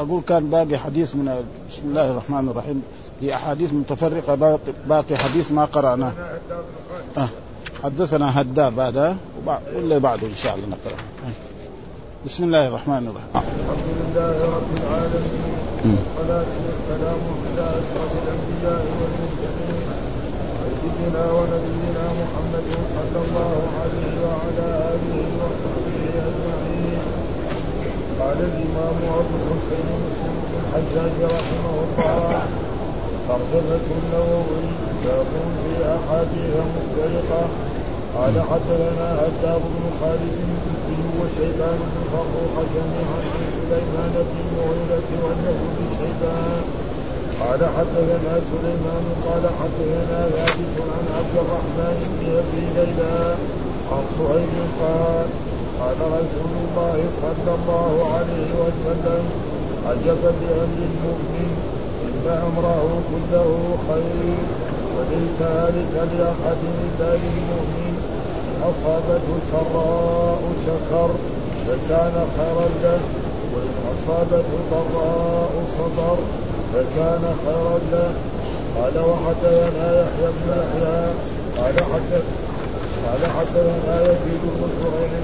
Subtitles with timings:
[0.00, 2.82] أقول كان باقي حديث من بسم الله الرحمن الرحيم.
[3.20, 6.12] في أحاديث متفرقة باقي, باقي حديث ما قرأناه.
[7.18, 7.28] آه.
[7.82, 9.16] حدثنا هداب هذا
[9.76, 10.96] ولا بعده إن شاء الله نقرا
[12.26, 13.30] بسم الله الرحمن الرحيم.
[13.34, 19.86] الحمد لله رب العالمين والصلاة والسلام على أشرف الأنبياء والمرسلين
[20.80, 26.79] سيدنا ونبينا محمد صلى الله عليه وعلى آله وصحبه أجمعين.
[28.20, 32.42] قال الإمام أبو الحسين مسلم بن الحجاج رحمه الله
[33.28, 34.66] ترجمة النووي
[35.04, 37.42] باب في أحاديث مختلفة.
[38.16, 45.58] قال حدثنا هداب بن خالد الكوفي وشيبان بن فروخ جميعا عن سليمان بن المغيرة وله
[45.76, 46.62] بن شيبان
[47.40, 49.04] قال حدثنا سليمان.
[49.26, 53.36] قال حدثنا ثابت عن عبد الرحمن بن أبي ليلى
[53.92, 55.26] عن صهيب قال
[55.80, 59.22] قال رسول الله صلى الله عليه وسلم
[59.88, 61.50] عجبا لامر المؤمن
[62.06, 63.50] إن امره كله
[63.88, 64.38] خير
[64.94, 67.94] وليس ذلك لاحد الا للمؤمن
[68.70, 71.10] أصابته سراء شكر
[71.66, 73.00] فكان خيرا له
[73.54, 76.16] وإن أصابته ضراء صبر
[76.74, 78.12] فكان خيرا له.
[78.76, 81.00] قال وحدثنا يحيى بن يحيى
[81.58, 82.24] قال حدث
[83.06, 84.70] قال حدثنا يزيد بن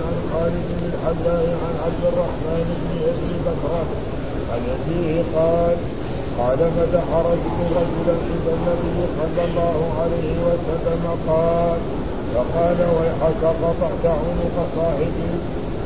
[0.06, 3.72] عن خالد بن الحلاء عن عبد الرحمن بن أبي بكر
[4.52, 5.76] عن أبيه قال
[6.38, 11.78] قال مدح رجل رجلا عند النبي صلى الله عليه وسلم قال
[12.34, 15.32] فقال ويحك قطعت عنق صاحبي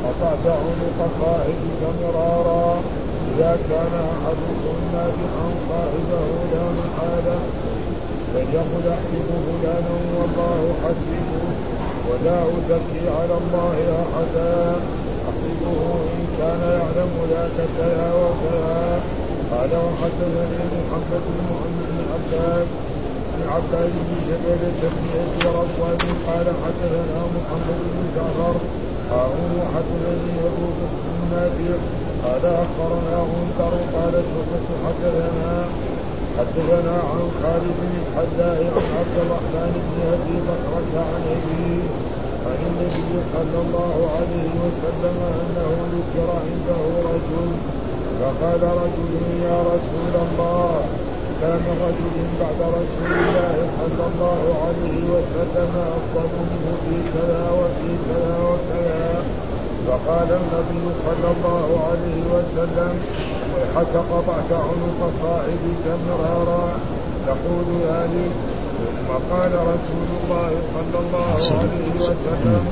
[0.05, 2.81] قطعت عنق صاحبك مرارا
[3.31, 7.39] إذا كان أحدكم نافعا صاحبه لا محالة
[8.33, 11.60] فليقل أحسب فلانا والله حسيبه
[12.09, 14.55] ولا أزكي على الله أحدا.
[15.29, 15.79] أحسبه
[16.13, 17.57] إن كان يعلم ذاك
[18.21, 19.01] وكذا
[19.51, 22.67] قال وحدثني محمد بن محمد بن عباس.
[23.31, 28.55] عن عباس بن شبيبة بن ابي رضوان قال حدثنا محمد بن جعفر.
[29.11, 31.77] هارون وحدثني أبو بكر بن نافع.
[32.23, 35.65] قال أخبرنا غندر قال شعبة حدثنا
[36.37, 41.83] حدثنا عن خالد بن الحذاء عن عبد الرحمن بن أبي بكرة عن ابيه
[42.47, 46.81] عن النبي صلى الله عليه وسلم أنه ذكر عنده
[47.11, 47.49] رجل
[48.19, 49.13] فقال رجل
[49.47, 50.81] يا رسول الله.
[51.41, 58.35] كان رجل بعد رسول الله صلى الله عليه وسلم أفضل منه في كذا وفي كذا
[58.49, 59.23] وكذا
[59.87, 62.93] فقال النبي صلى الله عليه وسلم
[63.53, 66.67] ويحك قطعت عنق صاحبك مرارا
[67.27, 68.31] تقول ذلك
[68.77, 71.29] ثم قال رسول الله صلى الله
[71.59, 72.65] عليه وسلم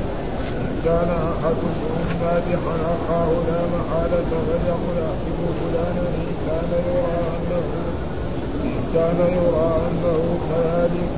[0.60, 7.64] ان كان أحدكم مادحا اخاه لا محاله فليقل احسب فلانا ان كان يرى أنه
[8.94, 10.20] كان يرى أنه
[10.50, 11.10] كذلك.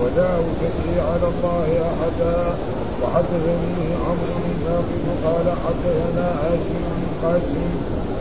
[0.00, 2.54] ولا ازكي على الله أحدا
[3.02, 6.84] وحدثني عمرو بن ناقد قال حدثنا هاشم
[7.18, 7.70] بن قاسم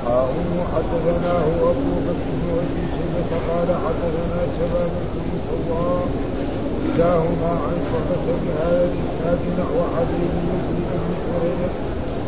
[0.07, 6.07] هارون حدثناه أبو بكر بن ابي شيبه قال حدثنا شباب بن سواء
[6.95, 11.73] كلاهما عن شعبة بهذا الاسناد نحو حديث يزيد بن هريره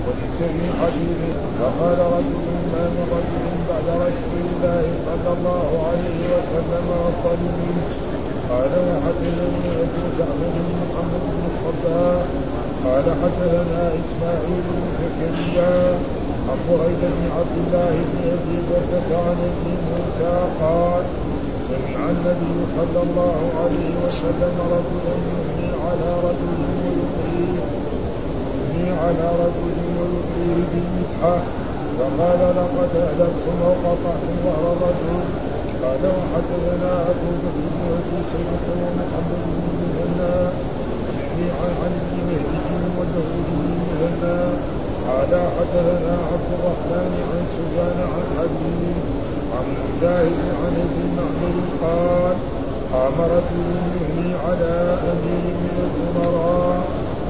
[0.05, 1.19] وليس في حديث.
[1.59, 7.41] فقال رجل ما من رجل بعد رسول الله صلى الله عليه وسلم افضل
[8.49, 12.23] قال وحدثني أبو جعفر بن محمد بن الصباح
[12.85, 15.99] قال حدثنا إسماعيل بن زكريا.
[16.49, 21.03] عن بريد بن عبد الله بن ابي بكر عن ابي موسى قال
[21.69, 27.53] سمع النبي صلى الله عليه وسلم رجلا يثني على رجل ويطيل
[28.55, 31.37] يثني على رجل ويطيل بالمسحه
[31.99, 35.19] فقال لقد اهلكتم أو قطعتم ظهر الرجل
[35.83, 40.51] قال وحدثنا أبو بكر بن ابي شيبه ومحمد بن مهنا.
[41.39, 42.69] عن ابن مهدي
[43.07, 43.69] بن
[44.01, 44.78] مهنا.
[45.09, 48.97] قال حدثنا عبد الرحمن عن سفيان عن حبيب
[49.55, 52.35] عن مجاهد عن ابن معمر قال
[52.93, 54.75] قام رجل على
[55.11, 56.81] امير من الأمراء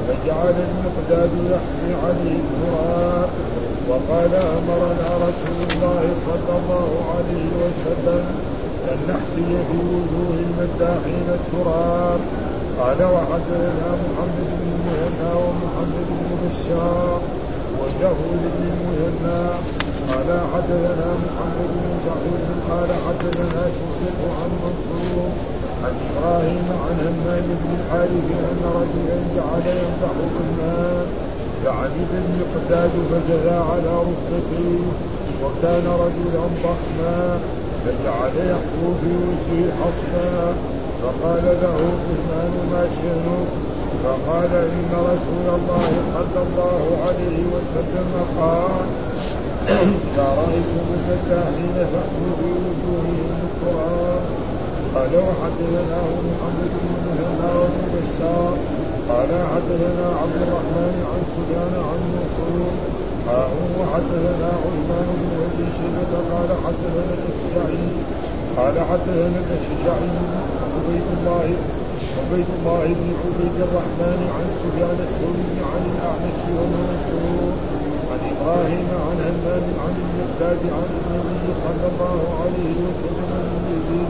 [0.06, 3.28] فجعل المقداد يحمي عليه التراب
[3.88, 8.24] وقال أمرنا رسول الله صلى الله عليه وسلم
[8.90, 12.20] أن نحفي في وجوه المداحين التراب.
[12.80, 17.20] قال وحدثنا محمد بن مهنا ومحمد بن بشار.
[17.80, 19.40] وجهول بن مهنا
[20.10, 25.28] قال حدثنا محمد بن سعيد قال حدثنا شقيق عن منصور
[25.84, 31.06] عن إبراهيم عن همام بن الحارث أن رجلا جعل يمدح بالماء
[31.64, 34.84] فعجب المقداد فجزى على ركبتيه
[35.42, 37.38] وكان رجلا ضخما
[37.84, 40.54] فجعل يحفو في وجهه حصبا
[41.02, 43.69] فقال له عثمان ما شأنك
[44.04, 48.10] فقال إن رسول الله صلى الله عليه وسلم
[48.40, 48.86] قال
[49.68, 54.22] إذا رأيتم الفلاحين فأتوا في وجوههم التراب
[54.94, 58.52] قال وحدثناه محمد بن مهنا وابن بشار.
[59.10, 62.74] قال حدثنا عبد الرحمن عن سفيان عن مسعود
[63.28, 63.50] قال
[63.80, 66.12] وحدثنا عثمان بن أبي شيبة.
[66.32, 67.86] قال حدثنا الأشجعي.
[68.56, 70.10] قال حدثنا الأشجعي
[70.74, 71.46] عبيد الله
[72.18, 77.52] عبيد الله بن عبيد الرحمن عن سفيان الثوري عن الأعمش ومنصور
[78.10, 84.08] عن إبراهيم عن همام عن المقداد عن النبي صلى الله عليه وسلم يزيد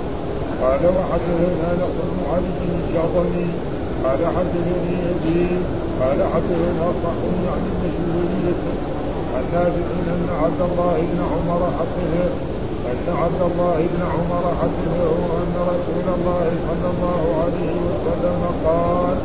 [0.63, 2.71] قال وحدثنا نصر بن علي
[4.05, 5.47] قال حدثني ابي
[6.01, 7.21] قال حدثنا صح
[7.53, 8.63] عن المشهورية
[9.35, 12.31] عن نافع ان عبد الله بن عمر حدثه
[12.91, 19.17] ان عبد الله بن عمر حدثه أن رسول الله صلى الله عليه وسلم قال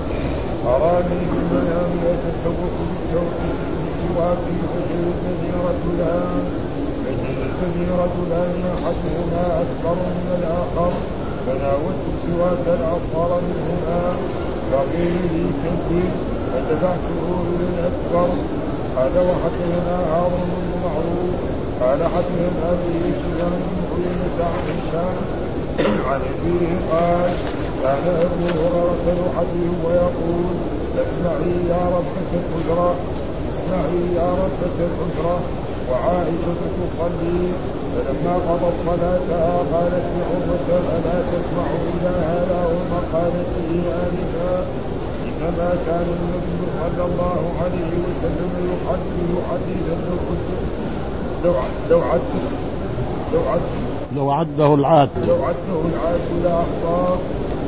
[0.73, 2.75] أراني في المنام يتسوق
[3.12, 6.45] بالسواك فجلسني رجلان
[7.03, 10.91] فجلسني رجلان احدهما أكبر من الآخر.
[11.45, 14.01] فناولت سواك الاصغر منهما.
[14.71, 16.07] فقيل لي كبر
[16.51, 18.29] فدفعته إلى الأكبر.
[18.95, 21.54] قال وحدثنا هارون بن معروف.
[21.81, 25.16] قال حدثنا به سفيان بن عن هشام
[26.10, 27.30] عن أبيه قال
[27.83, 30.56] كان أبو هريرة يحدث ويقول
[31.04, 32.95] اسمعي يا ربة الحجرة
[33.54, 35.39] اسمعي يا ربة الحجرة
[35.89, 37.42] وعائشة تصلي
[37.94, 44.66] فلما قضت صلاتها قالت لعروة ألا تسمع إلى هذا؟ وما قالت به آنفا
[45.27, 49.95] إنما كان النبي صلى الله عليه وسلم يحدث حديثا
[50.27, 50.50] كنت
[51.45, 51.53] لو
[51.89, 52.21] لو عد
[53.33, 53.62] لو عد
[54.15, 55.09] لو عده العاد.
[55.27, 57.18] لو عده العاد لا أحصاه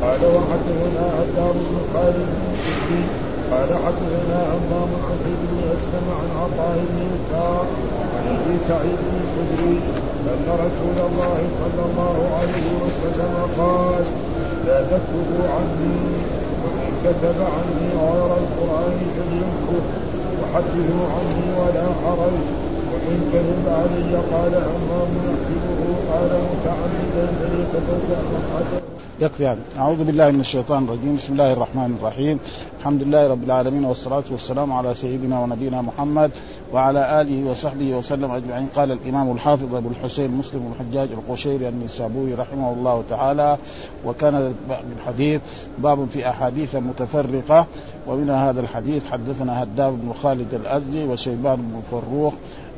[0.02, 2.30] قال وحدثنا عتاب بن خالد
[2.90, 3.04] بن
[3.52, 7.66] قال حدثنا همام عن زيد بن أسلم عن عطاء بن يسار
[8.16, 9.78] عن أبي سعيد بن الخدري
[10.34, 14.04] أن رسول الله صلى الله عليه وسلم قال
[14.68, 16.00] لا تكتبوا عني
[16.64, 19.86] ومن كتب عني غير القرآن فليمكث
[20.42, 22.67] وحدثوا عني ولا حرج.
[22.92, 25.80] ومن كذب علي قال همام يحسبه
[26.12, 28.88] قال متعمدا فليتبوأ مقعده.
[29.20, 29.60] يكفي يعني.
[29.80, 31.16] أعوذ بالله من الشيطان الرجيم.
[31.16, 32.40] بسم الله الرحمن الرحيم.
[32.80, 36.32] الحمد لله رب العالمين والصلاة والسلام على سيدنا ونبينا محمد
[36.74, 38.68] وعلى آله وصحبه وسلم أجمعين.
[38.76, 43.58] قال الإمام الحافظ أبو الحسين مسلم الحجاج القشيري النسابوري رحمه الله تعالى.
[44.06, 44.54] وكان
[44.98, 45.42] الحديث
[45.78, 47.66] باب في أحاديث متفرقة.
[48.08, 52.34] ومن هذا الحديث حدثنا هداب بن خالد الأزدي وشيبان بن فروخ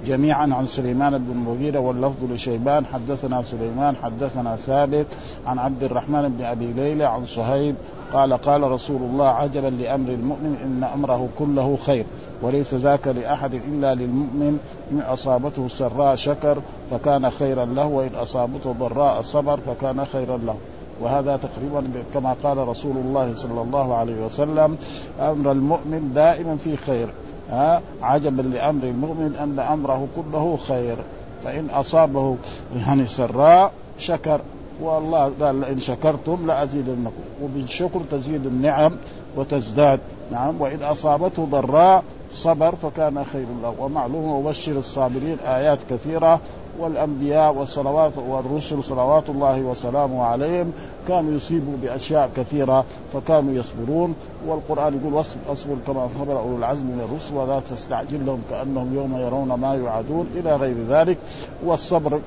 [0.06, 2.86] جميعا عن سليمان بن المغيرة واللفظ لشيبان.
[2.86, 5.08] حدثنا سليمان حدثنا ثابت
[5.48, 7.76] عن عبد الرحمن بن أبي ليلى عن صهيب
[8.14, 12.06] قال قال رسول الله عجبا لأمر المؤمن إن أمره كله خير
[12.42, 14.60] وليس ذاك لأحد إلا للمؤمن
[14.92, 16.62] إن أصابته سراء شكر
[16.92, 20.56] فكان خيرا له وإن أصابته ضراء صبر فكان خيرا له.
[21.02, 24.78] وهذا تقريبا كما قال رسول الله صلى الله عليه وسلم
[25.20, 27.08] أمر المؤمن دائما في خير.
[27.52, 30.98] ها عجبا لأمر المؤمن أن أمره كله خير.
[31.44, 32.36] فإن أصابه
[32.76, 34.42] يعني سراء شكر.
[34.82, 37.24] والله قال لئن شكرتم لأزيدنكم.
[37.44, 38.92] وبالشكر تزيد النعم
[39.36, 40.00] وتزداد.
[40.32, 43.74] نعم وإن أصابته ضراء صبر فكان خير له.
[43.80, 46.40] ومعلوم وبشر الصابرين آيات كثيرة.
[46.80, 50.72] والأنبياء والصلوات والرسل صلوات الله وسلامه عليهم
[51.08, 54.16] كانوا يصيبوا بأشياء كثيرة فكانوا يصبرون.
[54.48, 59.54] والقرآن يقول اصبر كما صبر أولو العزم من الرسل ولا تستعجل لهم كأنهم يوم يرون
[59.54, 61.18] ما يوعدون إلى غير ذلك.
[61.66, 62.20] والصبر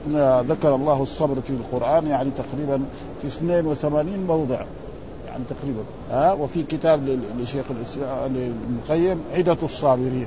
[0.49, 2.85] ذكر الله الصبر في القرآن يعني تقريبا
[3.23, 4.61] في 82 موضع.
[5.27, 10.27] يعني تقريبا ها وفي كتاب لشيخ الاسلام عدة الصابرين.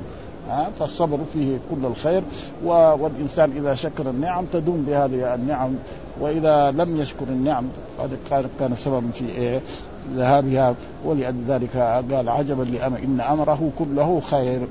[0.79, 2.23] فالصبر فيه كل الخير
[2.63, 5.75] والإنسان إذا شكر النعم تدوم بهذه النعم
[6.19, 7.65] وإذا لم يشكر النعم
[7.99, 9.61] قد كان سببا في إيه؟
[10.15, 10.75] ذهابها
[11.05, 11.77] ولذلك
[12.11, 14.67] قال عجبا لأمر إن أمره كله خير.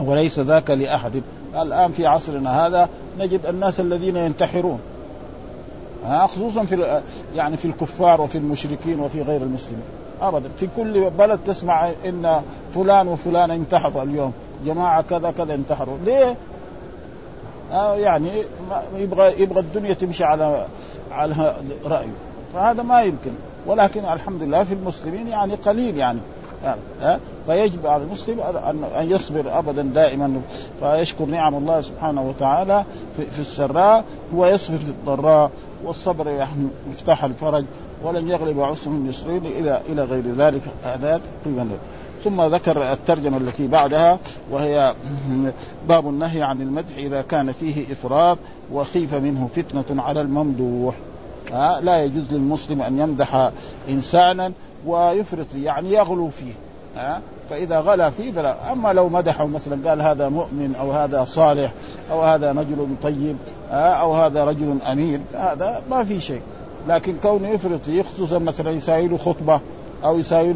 [0.00, 1.22] وليس ذاك لأحد.
[1.54, 4.78] الآن في عصرنا هذا نجد الناس الذين ينتحرون.
[6.26, 7.00] خصوصا في
[7.36, 10.01] يعني في الكفار وفي المشركين وفي غير المسلمين.
[10.28, 10.48] ابدا.
[10.56, 12.42] في كل بلد تسمع إن
[12.74, 14.32] فلان وفلان انتحروا اليوم.
[14.66, 15.96] جماعة كذا كذا انتحروا.
[16.04, 16.36] ليه؟
[17.72, 18.30] آه يعني
[18.96, 20.66] يبغى يبغى الدنيا تمشي على
[21.12, 22.14] على رأيه.
[22.54, 23.30] فهذا ما يمكن.
[23.66, 26.18] ولكن الحمد لله في المسلمين يعني قليل يعني.
[27.00, 28.40] ها فيجب على المسلم
[28.98, 30.40] ان يصبر ابدا دائما.
[30.80, 32.84] فيشكر نعم الله سبحانه وتعالى
[33.16, 35.50] في, في السراء ويصبر في الضراء
[35.84, 37.64] والصبر يعني مفتاح الفرج.
[38.02, 40.62] ولن يغلب عسر من يسرين إلى إلى غير ذلك
[41.44, 41.68] تقريبا
[42.24, 44.18] ثم ذكر الترجمة التي بعدها
[44.50, 44.94] وهي
[45.88, 48.38] باب النهي عن المدح إذا كان فيه افراط
[48.72, 50.94] وخيف منه فتنة على الممدوح.
[51.82, 53.50] لا يجوز للمسلم أن يمدح
[53.88, 54.52] إنسانا
[54.86, 56.52] ويفرط يعني يغلو فيه.
[56.96, 58.72] ها فإذا غلا فيه فلا.
[58.72, 61.72] أما لو مدحه مثلا قال هذا مؤمن أو هذا صالح
[62.10, 63.36] أو هذا رجل طيب
[63.70, 66.40] أو هذا رجل أمين هذا ما في شيء.
[66.88, 67.80] لكن كونه يفرط
[68.14, 69.60] خصوصا مثلا يساوي خطبة
[70.04, 70.54] أو يساوي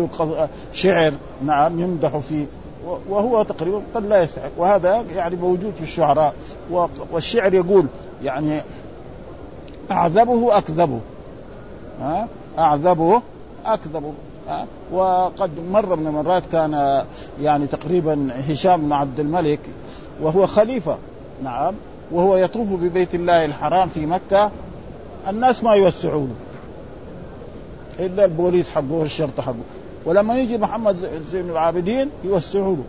[0.72, 1.12] شعر
[1.46, 2.46] نعم يمدح فيه
[3.08, 4.50] وهو تقريبا قد لا يستحق.
[4.56, 6.34] وهذا يعني موجود في الشعراء.
[7.12, 7.86] والشعر يقول
[8.22, 8.60] يعني
[9.90, 11.00] أعذبه أكذبه.
[12.00, 12.28] ها؟
[12.58, 13.22] أعذبه
[13.66, 14.12] أكذبه.
[14.48, 17.04] ها؟ وقد مر من المرات كان
[17.42, 19.60] يعني تقريبا هشام بن عبد الملك
[20.20, 20.96] وهو خليفة.
[21.42, 21.74] نعم.
[22.12, 24.50] وهو يطوف ببيت الله الحرام في مكة.
[25.28, 26.34] الناس ما يوسعونه
[27.98, 29.54] إلا البوليس حقه والشرطة حقه.
[30.04, 30.96] ولما يجي محمد
[31.30, 32.84] زين العابدين يوسعوا له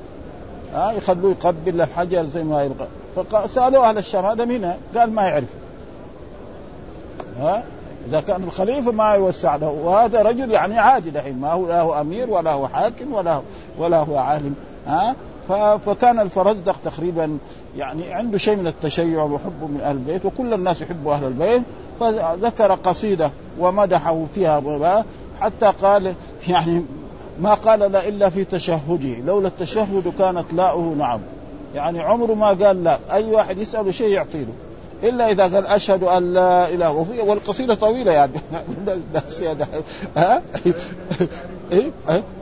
[0.73, 2.87] ها يخلوه يقبل الحجر زي ما يبغى.
[3.15, 5.49] فسالوا أهل الشام هذا مين؟ قال ما يعرف.
[7.39, 7.63] ها
[8.07, 9.69] إذا كان الخليفة ما يوسع له.
[9.69, 13.41] وهذا رجل يعني عادي دحين ما هو لا هو أمير ولا هو حاكم ولا هو
[13.77, 14.55] ولا هو عالم.
[14.87, 15.15] ها
[15.85, 17.37] فكان الفرزدق تقريبا
[17.77, 21.63] يعني عنده شيء من التشيع وحبه من أهل البيت وكل الناس يحبوا أهل البيت
[21.99, 25.05] فذكر قصيدة ومدحه فيها
[25.41, 26.13] حتى قال
[26.49, 26.83] يعني
[27.41, 31.19] ما قال لا إلا في تشهده لولا التشهد كانت لاؤه نعم.
[31.75, 34.53] يعني عمره ما قال لا أي واحد يسأله شيء يعطي له
[35.09, 38.31] إلا إذا قال أشهد أن لا إله وفي والقصيدة طويلة يعني.
[40.17, 40.41] ها؟
[41.71, 41.91] إيه؟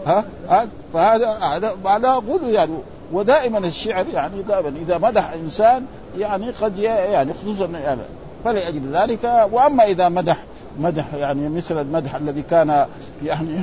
[0.07, 2.73] ها ها؟ فهذا هذا معناه غلو يعني
[3.11, 5.85] ودائما الشعر يعني دائما إذا مدح إنسان
[6.17, 8.01] يعني قد يعني خصوصا يعني
[8.43, 9.47] فلأجل ذلك.
[9.51, 10.37] وأما إذا مدح
[10.79, 12.85] مدح يعني مثل المدح الذي كان
[13.25, 13.57] يعني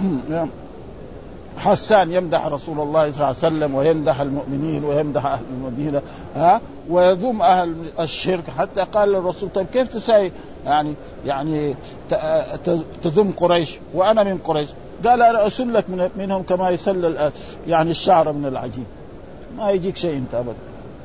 [1.59, 6.03] حسان يمدح رسول الله صلى الله عليه وسلم ويمدح المؤمنين ويمدح أهل المدينة
[6.37, 8.45] ها؟ ويذم أهل الشرك.
[8.59, 10.33] حتى قال للرسول طيب كيف تساوي
[10.67, 10.95] يعني
[11.27, 11.75] يعني
[13.03, 14.69] تذم قريش وأنا من قريش.
[15.07, 17.31] قال أنا أسلك من منهم كما يسل
[17.69, 18.87] يعني الشعر من العجين.
[19.59, 20.55] ما يجيك شيء انت ابدا.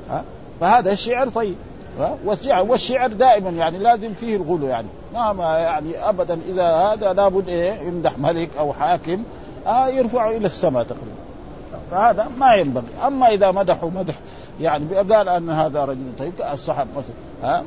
[0.10, 0.24] ها؟
[0.60, 1.56] فهذا الشعر طيب.
[2.26, 4.88] والشعر والشعر دائما يعني لازم فيه الغلو يعني.
[5.14, 9.24] ما, ما يعني ابدا إذا هذا لابد إيه؟ يمدح ملك أو حاكم
[9.68, 11.28] آه يرفعه إلى السماء تقريبا.
[11.92, 12.88] فهذا ما ينبغي.
[13.08, 14.16] أما إذا مدحوا مدح
[14.62, 17.64] يعني قال أن هذا رجل طيب الصحابة مثلا ها؟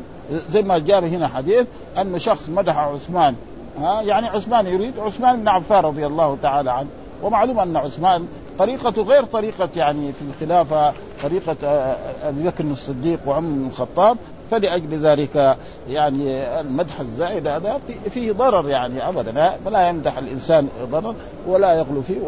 [0.50, 1.66] زي ما جاء هنا حديث
[1.98, 3.34] أن شخص مدح عثمان
[3.80, 6.88] ها؟ يعني عثمان يريد عثمان بن عفان رضي الله تعالى عنه.
[7.22, 8.28] ومعلوم أن عثمان
[8.60, 14.16] طريقته غير طريقة يعني في الخلافة طريقة آه، أبي بكر الصديق وعمر بن الخطاب
[14.50, 15.56] فلأجل ذلك
[15.88, 21.14] يعني المدح الزائد هذا فيه ضرر يعني أبدا فلا يمدح الإنسان ضرر
[21.46, 22.20] ولا يغلو فيه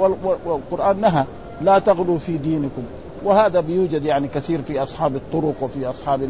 [0.45, 1.25] والقرآن نهى
[1.63, 2.83] لا تغلو في دينكم
[3.25, 6.29] وهذا بيوجد يعني كثير في أصحاب الطرق وفي أصحاب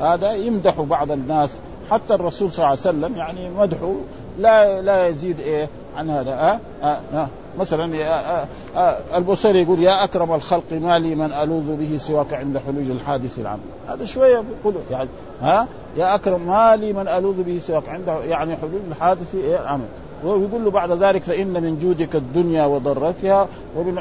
[0.00, 1.58] هذا يمدح بعض الناس
[1.90, 3.94] حتى الرسول صلى الله عليه وسلم يعني مدحه
[4.38, 7.28] لا لا يزيد إيه عن هذا أه؟ أه؟ أه؟
[7.58, 8.46] مثلا أه
[8.76, 13.38] أه البصيري يقول يا أكرم الخلق ما لي من ألوذ به سواك عند حلول الحادث
[13.38, 13.58] العام.
[13.88, 15.08] هذا شوية بيقول يعني
[15.42, 19.80] ها؟ يا أكرم ما لي من ألوذ به سواك عند يعني حلول الحادث العام.
[20.24, 23.94] ويقول له بعد ذلك فإن من جودك الدنيا وضرتها ومن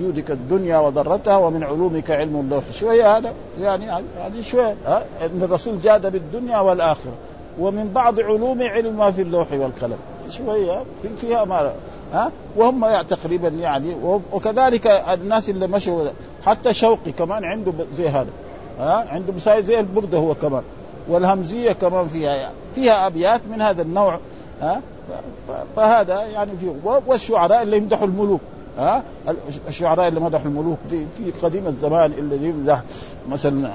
[0.00, 2.64] جودك الدنيا وضرتها ومن علومك علم اللوح.
[2.72, 4.74] شوية هذا يعني هذه شوية
[5.22, 7.12] إن الرسول جاد بالدنيا والآخرة.
[7.60, 9.98] ومن بعض علوم علم ما في اللوح والقلم.
[10.30, 10.82] شوية
[11.20, 11.72] فيها ما
[12.12, 13.94] ها؟ وهم تقريبا يعني
[14.32, 16.08] وكذلك الناس اللي مشوا
[16.46, 18.30] حتى شوقي كمان عنده زي هذا
[18.78, 20.62] ها؟ عنده مسايد زي البرده هو كمان
[21.08, 24.18] والهمزية كمان فيها يعني فيها أبيات من هذا النوع
[24.62, 24.80] ها؟
[25.76, 26.72] فهذا يعني فيه
[27.06, 28.40] والشعراء اللي يمدحوا الملوك
[28.78, 29.02] ها؟
[29.68, 32.82] الشعراء اللي مدحوا الملوك في, في قديم الزمان اللي يمدح
[33.28, 33.70] مثلا.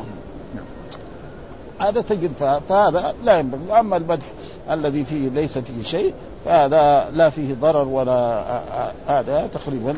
[1.80, 2.32] هذا تجد
[2.70, 4.26] فهذا لا ينبغي أما المدح
[4.72, 6.14] الذي فيه ليس فيه شيء
[6.46, 8.44] فهذا لا فيه ضرر ولا
[9.08, 9.96] هذا تقريبا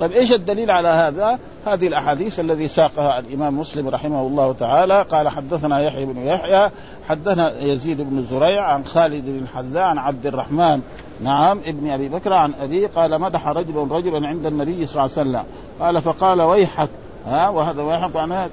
[0.00, 5.02] طيب إيش الدليل على هذا؟ هذه الأحاديث الذي ساقها الإمام مسلم رحمه الله تعالى.
[5.02, 6.70] قال حدثنا يحيى بن يحيى
[7.08, 10.82] حدثنا يزيد بن زريع عن خالد بن الحذاء عن عبد الرحمن
[11.20, 15.30] نعم ابن أبي بكر عن أبي قال مدح رجل رجلا عند النبي صلى الله عليه
[15.30, 15.44] وسلم.
[15.80, 16.88] قال فقال ويحك.
[17.26, 18.50] ها وهذا ويحك معناه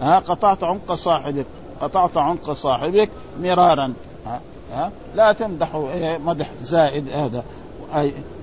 [0.00, 1.46] ها قطعت عنق صاحبك.
[1.80, 3.08] قطعت عنق صاحبك
[3.42, 3.92] مرارا.
[4.26, 4.40] ها؟
[4.72, 7.44] ها؟ لا تمدحوا إيه، مدح زائد هذا.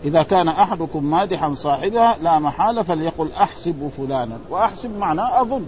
[0.06, 4.38] إذا كان أحدكم مادحا صاحبها لا محالة فليقل أحسب فلانا.
[4.50, 5.66] وأحسب معناه أظن.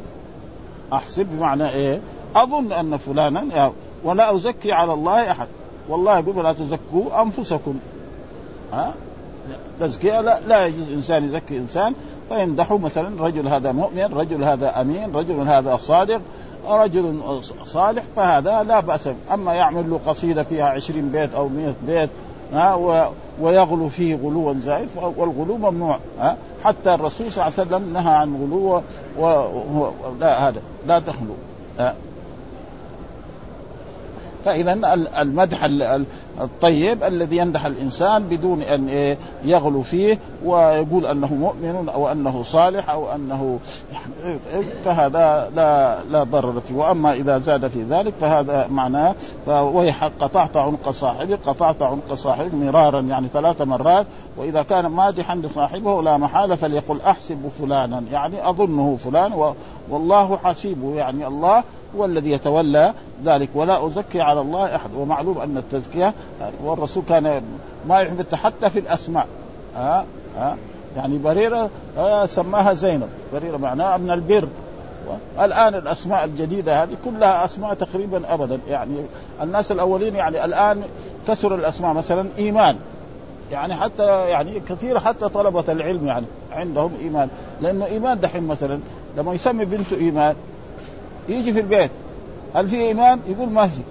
[0.93, 1.99] أحسب بمعنى إيه؟
[2.35, 3.71] أظن أن فلانا
[4.03, 5.47] ولا أزكي على الله أحد.
[5.89, 7.79] والله يقول لا تزكوا أنفسكم.
[8.73, 8.93] ها؟
[9.79, 11.93] تزكية لا, لا يجوز إنسان يزكي إنسان.
[12.29, 16.21] فيمدحه مثلا رجل هذا مؤمن رجل هذا أمين رجل هذا صادق.
[16.69, 17.19] رجل
[17.65, 22.09] صالح فهذا لا بأس أما يعمل له قصيدة فيها عشرين بيت أو مئة بيت
[22.53, 22.73] ها
[23.41, 26.37] ويغلو فيه غلوا زائد والغلو ممنوع ها.
[26.63, 28.81] حتى الرسول صلى الله عليه وسلم نهى عن غلو
[29.19, 29.87] و...
[30.19, 31.35] لا هذا لا تخلو
[34.45, 34.73] فاذا
[35.21, 35.63] المدح
[36.41, 43.15] الطيب الذي يمدح الإنسان بدون أن يغلو فيه ويقول أنه مؤمن أو أنه صالح أو
[43.15, 43.59] أنه
[44.85, 46.75] فهذا لا لا ضرر فيه.
[46.75, 49.15] وأما إذا زاد في ذلك فهذا معناه
[49.47, 54.05] ويحق قطعت عنق صاحبه قطعت عنق صاحبه مرارا يعني ثلاث مرات
[54.37, 59.53] وإذا كان مادحا لصاحبه لا محالة فليقل أحسب فلانا يعني أظنه فلان
[59.89, 61.63] والله حسيبه يعني الله
[61.97, 62.93] هو الذي يتولى
[63.25, 63.49] ذلك.
[63.55, 64.89] ولا أزكي على الله أحد.
[64.95, 66.13] ومعلوم أن التزكية
[66.63, 67.41] والرسول كان
[67.87, 69.27] ما يحب حتى في الأسماء.
[69.75, 70.05] ها؟
[70.37, 70.57] ها؟
[70.97, 71.69] يعني بريرة
[72.25, 73.09] سماها زينب.
[73.33, 74.47] بريرة معناها من البر.
[75.39, 78.59] الآن الأسماء الجديدة هذه كلها أسماء تقريبا ابدا.
[78.69, 78.95] يعني
[79.41, 80.81] الناس الأولين يعني الآن
[81.27, 81.93] كسر الأسماء.
[81.93, 82.77] مثلا إيمان.
[83.51, 87.29] يعني حتى يعني كثير حتى طلبة العلم يعني عندهم إيمان.
[87.61, 88.79] لأنه إيمان دحين مثلا
[89.17, 90.35] لما يسمي بنته إيمان
[91.29, 91.91] يجي في البيت
[92.55, 93.81] هل في إيمان؟ يقول ما في.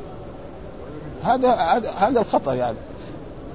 [1.25, 1.51] هذا
[1.99, 2.77] هذا الخطر يعني.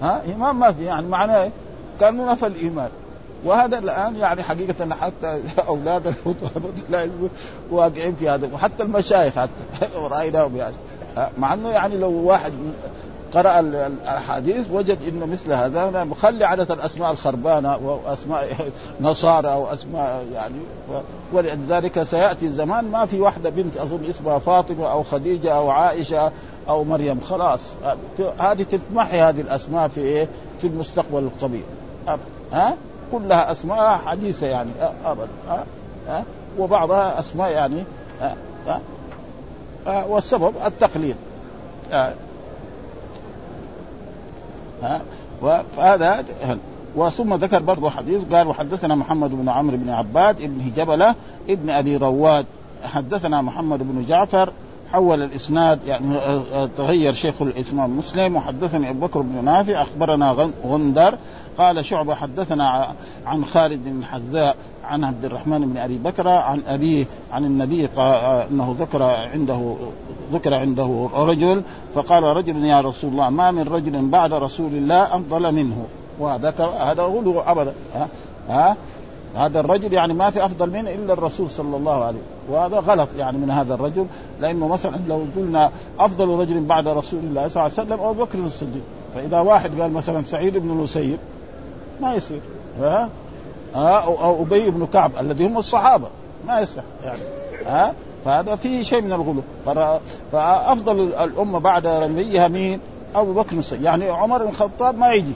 [0.02, 1.52] ها؟ إيمان ما في يعني معناه إيه؟
[2.00, 2.90] كانوا نفى الإيمان.
[3.46, 6.14] وهذا الآن يعني حقيقة حتى أولاد
[7.72, 9.50] واقعين في هذا وحتى المشايخ حتى
[10.12, 10.76] رأيناهم يعني.
[11.38, 12.54] مع إنه يعني لو واحد
[13.34, 18.72] قرأ الأحاديث وجد أنه مثل هذا مخلي عادة الأسماء الخربانة وأسماء
[19.02, 20.56] نصارى وأسماء يعني
[21.34, 26.32] ولذلك سيأتي زمان ما في واحدة بنت أظن اسمها فاطمة أو خديجة أو عائشة
[26.70, 27.20] أو مريم.
[27.20, 27.60] خلاص.
[28.40, 30.28] هذه تتمحي هذه الأسماء في إيه؟
[30.62, 31.64] في المستقبل القريب
[32.54, 32.74] ها؟
[33.12, 34.70] كلها أسماء حديثة يعني.
[35.06, 35.28] أبدا
[36.08, 36.24] ها
[36.60, 37.84] وبعضها أسماء يعني.
[38.22, 38.82] ها
[40.08, 41.16] والسبب التقليد.
[44.84, 45.02] ها؟
[45.78, 46.26] فهذا
[46.96, 51.16] وثم ذكر برضه حديث قال وحدثنا محمد بن عمرو بن عباد ابن جبلة
[51.50, 52.46] ابن أبي رواد.
[52.84, 54.54] حدثنا محمد بن جعفر
[54.92, 58.36] حول الإسناد يعني آه، آه، تغير شيخ الإسلام مسلم.
[58.36, 61.16] وحدثني أبو بكر بن نافع أخبرنا غندر
[61.58, 62.88] قال شعبة حدثنا
[63.26, 68.14] عن خالد بن حذاء عن عبد الرحمن بن أبي بكر عن أبيه عن النبي قال
[68.52, 69.76] أنه ذكر عنده
[70.34, 75.52] ذكر عنده رجل فقال رجل يا رسول الله ما من رجل بعد رسول الله أفضل
[75.52, 75.86] منه
[76.20, 78.08] وهذا هذا غلو أبدا ها؟
[78.50, 78.78] ها؟
[79.36, 83.38] هذا الرجل يعني ما في أفضل منه إلا الرسول صلى الله عليه وهذا غلط يعني
[83.38, 84.06] من هذا الرجل
[84.42, 88.40] لأنه مثلا لو قلنا أفضل رجل بعد رسول الله صلى الله عليه وسلم أبو بكر
[88.40, 88.82] الصديق
[89.16, 91.18] فإذا واحد قال مثلا سعيد بن المسيب
[92.02, 92.42] ما يصير.
[92.82, 93.10] ها؟
[93.76, 96.08] ها؟ أو أبي بن كعب الذي هم الصحابة.
[96.48, 97.22] ما يصح يعني.
[97.66, 97.94] ها؟
[98.26, 99.42] فهذا فيه شيء من الغلو.
[100.32, 102.80] فأفضل الأمة بعد نبيها مين؟
[103.16, 105.34] أبو بكر الصديق يعني عمر بن الخطاب ما يجي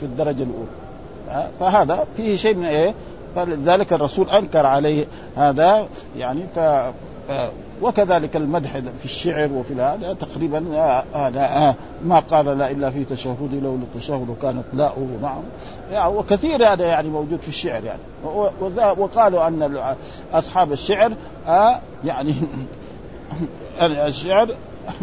[0.00, 1.48] في الدرجة الأولى.
[1.60, 2.94] فهذا فيه شيء من إيه؟
[3.36, 5.04] فلذلك الرسول أنكر عليه
[5.36, 5.86] هذا
[6.18, 6.40] يعني.
[6.54, 6.58] ف
[7.82, 10.64] وكذلك المدح في الشعر وفي هذا تقريبا
[11.14, 15.42] هذا ما قال لا إلا في تشهد لو التشهد كانت لاؤه معه.
[15.92, 18.00] يعني وكثير هذا يعني موجود في الشعر يعني.
[18.98, 19.94] وقالوا أن
[20.32, 21.12] أصحاب الشعر
[22.04, 22.34] يعني
[23.82, 24.48] الشعر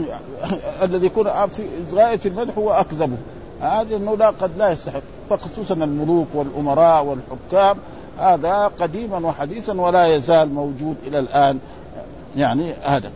[0.83, 3.17] الذي يكون في غاية في المدح هو أكذبه.
[3.61, 5.01] هذا إنه لا قد لا يستحق.
[5.29, 7.77] فخصوصا الملوك والأمراء والحكام
[8.19, 11.59] هذا قديما وحديثا ولا يزال موجود إلى الآن.
[12.37, 13.11] يعني هذا.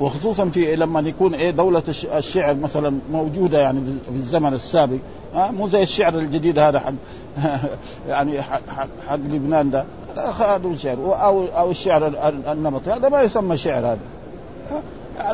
[0.00, 1.82] وخصوصا في لما يكون إيه دولة
[2.14, 4.98] الشعر مثلا موجودة يعني في الزمن السابق
[5.34, 6.92] ها مو زي الشعر الجديد هذا حق
[8.08, 9.84] يعني حق, لبنان ده.
[10.16, 12.06] هذا الشعر أو أو الشعر
[12.52, 12.90] النمطي.
[12.90, 13.98] هذا ما يسمى شعر هذا.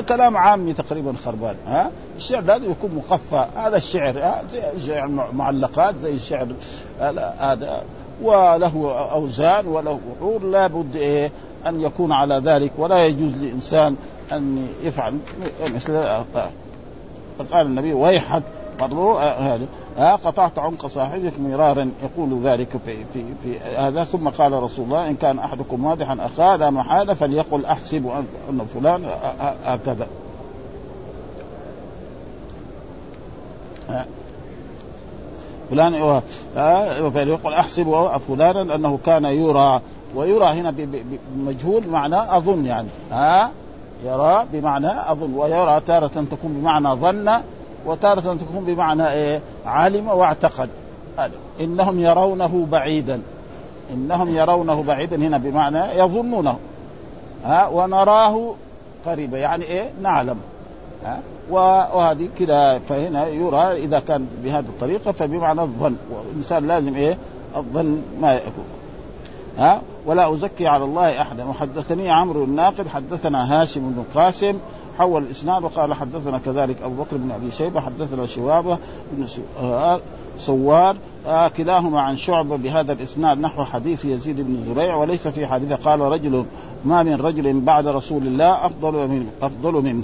[0.09, 1.55] كلام عامي تقريبا خربان.
[1.67, 3.47] ها الشعر لازم يكون مخفى.
[3.57, 6.47] هذا الشعر زي شعر معلقات زي الشعر
[7.39, 7.83] هذا
[8.23, 11.31] وله أوزان وله بحور لابد إيه
[11.67, 13.97] أن يكون على ذلك ولا يجوز لإنسان
[14.33, 15.19] أن يفعل
[15.75, 16.25] مثل
[17.39, 18.43] فقال النبي ويحك
[18.81, 19.67] برضو هذا.
[19.99, 24.05] ها قطعت عنق صاحبك مرارا يقول ذلك في في في هذا.
[24.05, 28.07] ثم قال رسول الله إن كان أحدكم مادحا أخاه لا محالة فليقل أحسب
[28.51, 29.05] أن فلان
[29.65, 30.07] هكذا.
[35.71, 35.95] فلان
[37.29, 39.81] يقول أحسب فلانا انه كان يرى
[40.15, 40.75] ويرى هنا
[41.37, 42.89] بمجهول بمعنى أظن يعني.
[43.13, 43.51] ها؟
[44.05, 47.41] يرى بمعنى أظن ويرى تارة تكون بمعنى ظن
[47.87, 50.69] وتارة تكون بمعنى إيه؟ علم واعتقد.
[51.61, 53.21] إنهم يرونه بعيدا.
[53.91, 56.57] إنهم يرونه بعيدا هنا بمعنى يظنونه.
[57.45, 58.55] ها؟ ونراه
[59.07, 60.37] قريبا يعني إيه؟ نعلم.
[61.05, 65.97] ها؟ وهذه كذا فهنا يرى إذا كان بهذه الطريقة فبمعنى الظن.
[66.11, 67.19] والإنسان لازم إيه؟
[67.57, 68.65] الظن ما يكون
[69.59, 71.45] ها؟ ولا أزكي على الله أحدا.
[71.45, 74.59] وحدثني عمرو الناقد حدثنا هاشم بن قاسم
[74.99, 78.79] حول الإسناد وقال حدثنا كذلك أبو بكر بن أبي شيبة حدثنا شوابة
[79.13, 79.27] بن
[80.39, 85.77] سوار آه كلاهما عن شعبة بهذا الإسناد نحو حديث يزيد بن زريع وليس في حديثه
[85.77, 86.45] قال رجل
[86.85, 90.03] ما من رجل بعد رسول الله أفضل من أفضل منه.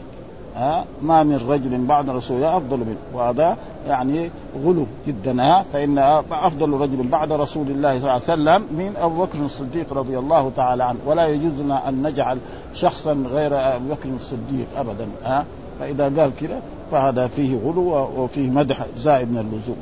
[0.56, 2.96] ها؟ ما من رجل بعد رسول الله أفضل منه.
[3.14, 3.56] وهذا
[3.88, 4.30] يعني
[4.64, 5.98] غلو جدا ها؟ فإن
[6.30, 10.50] أفضل رجل بعد رسول الله صلى الله عليه وسلم من أبو بكر الصديق رضي الله
[10.56, 10.98] تعالى عنه.
[11.06, 12.38] ولا يجوز لنا أن نجعل
[12.74, 15.44] شخصا غير أبو بكر الصديق ابدا ها؟
[15.80, 16.60] فإذا قال كذا
[16.90, 19.76] فهذا فيه غلو وفيه مدح زائد من اللزوم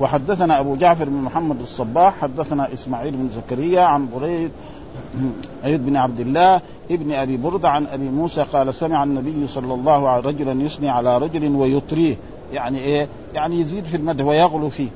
[0.00, 4.50] وحدثنا أبو جعفر بن محمد الصباح حدثنا إسماعيل بن زكريا عن بريد
[5.64, 10.08] عيد بن عبد الله ابن أبي برده عن أبي موسى قال سمع النبي صلى الله
[10.08, 12.16] عليه رجلا يثني على رجل ويطريه.
[12.52, 14.88] يعني إيه؟ يعني يزيد في المدح ويغلو فيه.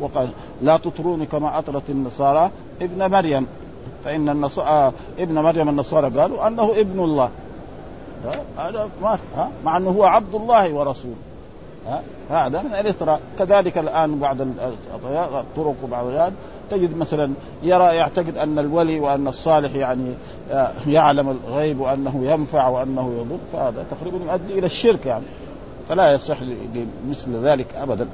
[0.00, 0.28] وقال
[0.62, 2.50] لا تطروني كما أطرت النصارى
[2.82, 3.46] ابن مريم.
[4.04, 7.30] فإن النصارى ابن مريم النصارى قالوا أنه ابن الله.
[8.58, 9.18] هذا ما
[9.64, 11.28] مع أنه هو عبد الله ورسوله.
[12.30, 14.36] هذا من الاطراء كذلك الآن بعض
[15.34, 16.32] الطرق وبعض
[16.70, 20.14] تجد مثلا يرى يعتقد أن الولي وأن الصالح يعني
[20.52, 25.24] آه، يعلم الغيب وأنه ينفع وأنه يضر فهذا تقريبا يؤدي إلى الشرك يعني.
[25.88, 28.08] فلا يصح لمثل ذلك ابدا.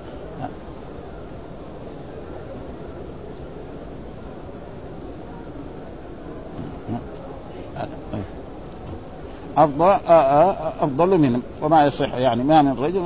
[9.57, 12.99] أفضل آه، آه، أفضل منهم وما يصح يعني ما من رجل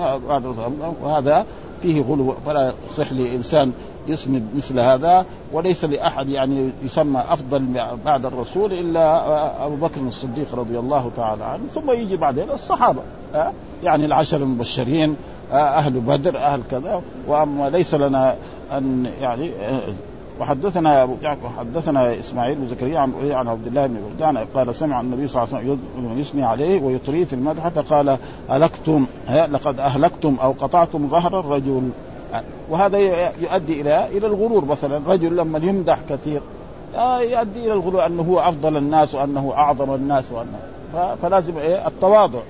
[1.02, 1.46] وهذا
[1.82, 2.34] فيه غلو.
[2.46, 3.72] فلا يصح لإنسان
[4.08, 7.64] يسند مثل هذا وليس لأحد يعني يسمى أفضل
[8.04, 11.62] بعد الرسول إلا أبو بكر الصديق رضي الله تعالى عنه.
[11.74, 13.00] ثم يجي بعدين الصحابة
[13.84, 15.16] يعني العشر المبشرين
[15.52, 17.02] أهل بدر أهل كذا.
[17.26, 18.36] وأما ليس لنا
[18.72, 19.50] أن يعني
[20.40, 21.14] وحدثنا أبو
[21.58, 25.56] حدثنا إسماعيل بن زكريا عن عن عبد الله بن بردان قال سمع النبي صلى الله
[25.56, 28.18] عليه وسلم يثني عليه ويطريه في المدح فقال
[28.48, 31.90] هلكتم لقد أهلكتم أو قطعتم ظهر الرجل.
[32.70, 32.98] وهذا
[33.40, 35.00] يؤدي إلى إلى الغرور مثلا.
[35.06, 36.40] رجل لما يمدح كثير
[37.20, 40.58] يؤدي إلى الغرور أنه هو أفضل الناس وأنه أعظم الناس وأنه
[41.22, 42.40] فلازم إيه؟ التواضع.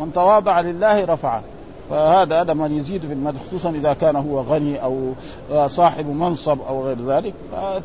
[0.00, 1.42] من تواضع لله رفعه.
[1.90, 5.12] فهذا لما يزيد في المدح خصوصا إذا كان هو غني أو
[5.66, 7.34] صاحب منصب أو غير ذلك.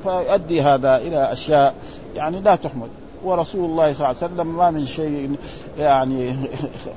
[0.03, 1.73] فيؤدي هذا إلى أشياء
[2.15, 2.89] يعني لا تحمد.
[3.27, 5.35] ورسول الله صلى الله عليه وسلم ما من شيء
[5.79, 6.35] يعني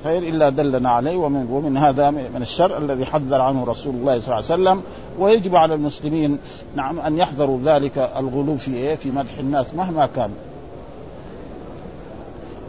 [0.05, 4.38] خير إلا دلنا عليه ومن ومن هذا من الشر الذي حذر عنه رسول الله صلى
[4.38, 4.83] الله عليه وسلم.
[5.19, 6.38] ويجب على المسلمين
[6.77, 10.31] نعم أن يحذروا ذلك الغلو في إيه؟ في مدح الناس مهما كان.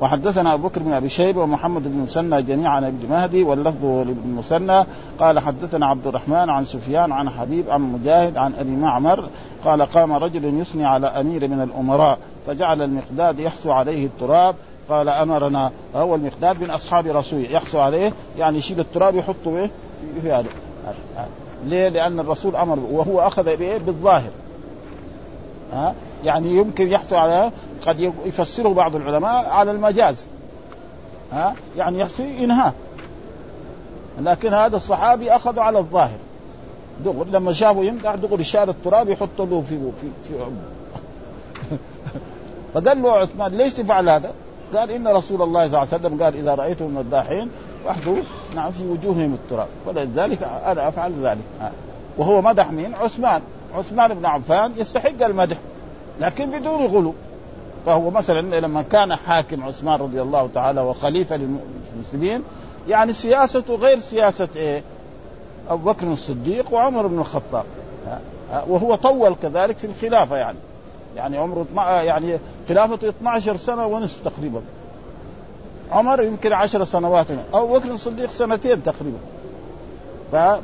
[0.01, 4.29] وحدثنا أبو بكر بن أبي شيبة ومحمد بن مسنى جميعا عن ابن مهدي واللفظ لابن
[4.37, 4.85] مسنى.
[5.19, 9.29] قال حدثنا عبد الرحمن عن سفيان عن حبيب عن مجاهد عن أبي معمر.
[9.65, 14.55] قال قام رجل يثني على أمير من الأمراء فجعل المقداد يحثو عليه التراب.
[14.89, 19.69] قال أمرنا هو المقداد من أصحاب رسول يحثو عليه يعني يشيل التراب يحطه إيه؟
[20.21, 20.49] في هذا.
[21.65, 24.31] ليه؟ لأن الرسول أمر وهو أخذ بإيه؟ بالظاهر.
[25.73, 27.51] ها؟ يعني يمكن يحثو على
[27.85, 30.25] قد يفسره بعض العلماء على المجاز.
[31.31, 32.73] ها؟ يعني يحثي انهاء
[34.19, 36.17] لكن هذا الصحابي أخذ على الظاهر.
[37.05, 40.33] دغر لما شافوا يمدح دغري شال التراب يحط له في في في
[42.73, 44.31] فقال له عثمان ليش تفعل هذا؟
[44.75, 47.49] قال إن رسول الله صلى الله عليه وسلم قال إذا رأيتم المداحين
[47.85, 48.17] فاحذوا
[48.55, 49.67] نعم في وجوههم التراب.
[49.85, 51.71] ولذلك أنا أفعل ذلك.
[52.17, 53.41] وهو مدح مين؟ عثمان.
[53.77, 55.57] عثمان بن عفان يستحق المدح.
[56.21, 57.13] لكن بدون غلو.
[57.85, 61.39] فهو مثلا لما كان حاكم عثمان رضي الله تعالى وخليفة
[61.95, 62.43] للمسلمين
[62.89, 64.83] يعني سياسته غير سياسة إيه؟
[65.69, 67.63] أبو بكر الصديق وعمر بن الخطاب.
[68.67, 70.57] وهو طول كذلك في الخلافة يعني.
[71.15, 71.65] يعني عمره
[72.01, 74.61] يعني خلافته 12 سنة ونصف تقريبا.
[75.91, 77.27] عمر يمكن 10 سنوات.
[77.53, 79.17] أو بكر الصديق سنتين تقريبا.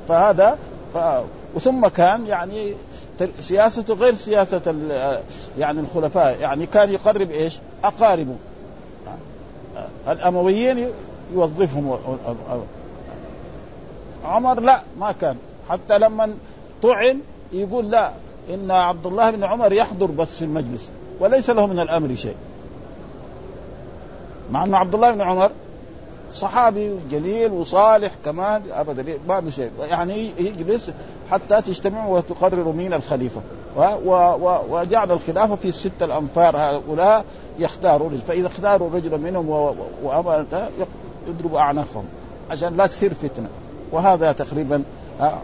[0.08, 0.58] فهذا
[0.94, 0.98] ف...
[1.56, 2.74] وثم كان يعني
[3.40, 4.76] سياسته غير سياسة
[5.58, 6.38] يعني الخلفاء.
[6.42, 8.36] يعني كان يقرب إيش؟ أقاربه.
[10.08, 10.88] الأمويين
[11.34, 11.98] يوظفهم.
[14.26, 15.36] عمر لا ما كان.
[15.70, 16.34] حتى لما
[16.84, 17.20] طعن
[17.54, 18.12] يقول لا
[18.54, 22.36] إن عبد الله بن عمر يحضر بس في المجلس وليس له من الأمر شيء.
[24.52, 25.52] مع إن عبد الله بن عمر
[26.34, 29.72] صحابي جليل وصالح كمان أبدا ما شيء.
[29.90, 30.92] يعني يجلس
[31.32, 33.42] حتى تجتمعوا وتقرروا مين الخليفة.
[34.70, 37.26] وجعل الخلافة في السته الأنفار هؤلاء
[37.60, 39.76] يختاروا فإذا اختاروا رجلا منهم
[41.28, 42.06] يضربوا أعناقهم
[42.52, 43.50] عشان لا تصير فتنة.
[43.92, 44.84] وهذا تقريبا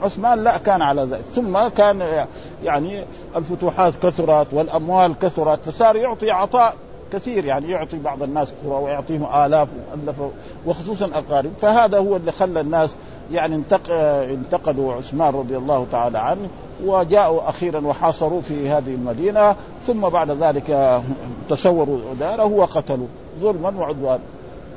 [0.04, 1.24] عثمان لا كان على ذلك.
[1.36, 2.26] ثم كان
[2.64, 3.04] يعني
[3.36, 6.76] الفتوحات كثرت والأموال كثرت فصار يعطي عطاء
[7.14, 9.68] كثير يعني يعطي بعض الناس قرى ويعطيهم آلاف
[10.66, 11.52] وخصوصا أقارب.
[11.62, 12.96] فهذا هو اللي خلى الناس
[13.32, 13.62] يعني
[14.32, 16.48] انتقدوا عثمان رضي الله تعالى عنه
[16.86, 19.56] وجاءوا أخيرا وحاصروا في هذه المدينة
[19.88, 21.02] ثم بعد ذلك
[21.50, 23.08] تسوروا داره وقتلوا
[23.40, 24.24] ظلما وعدوانا.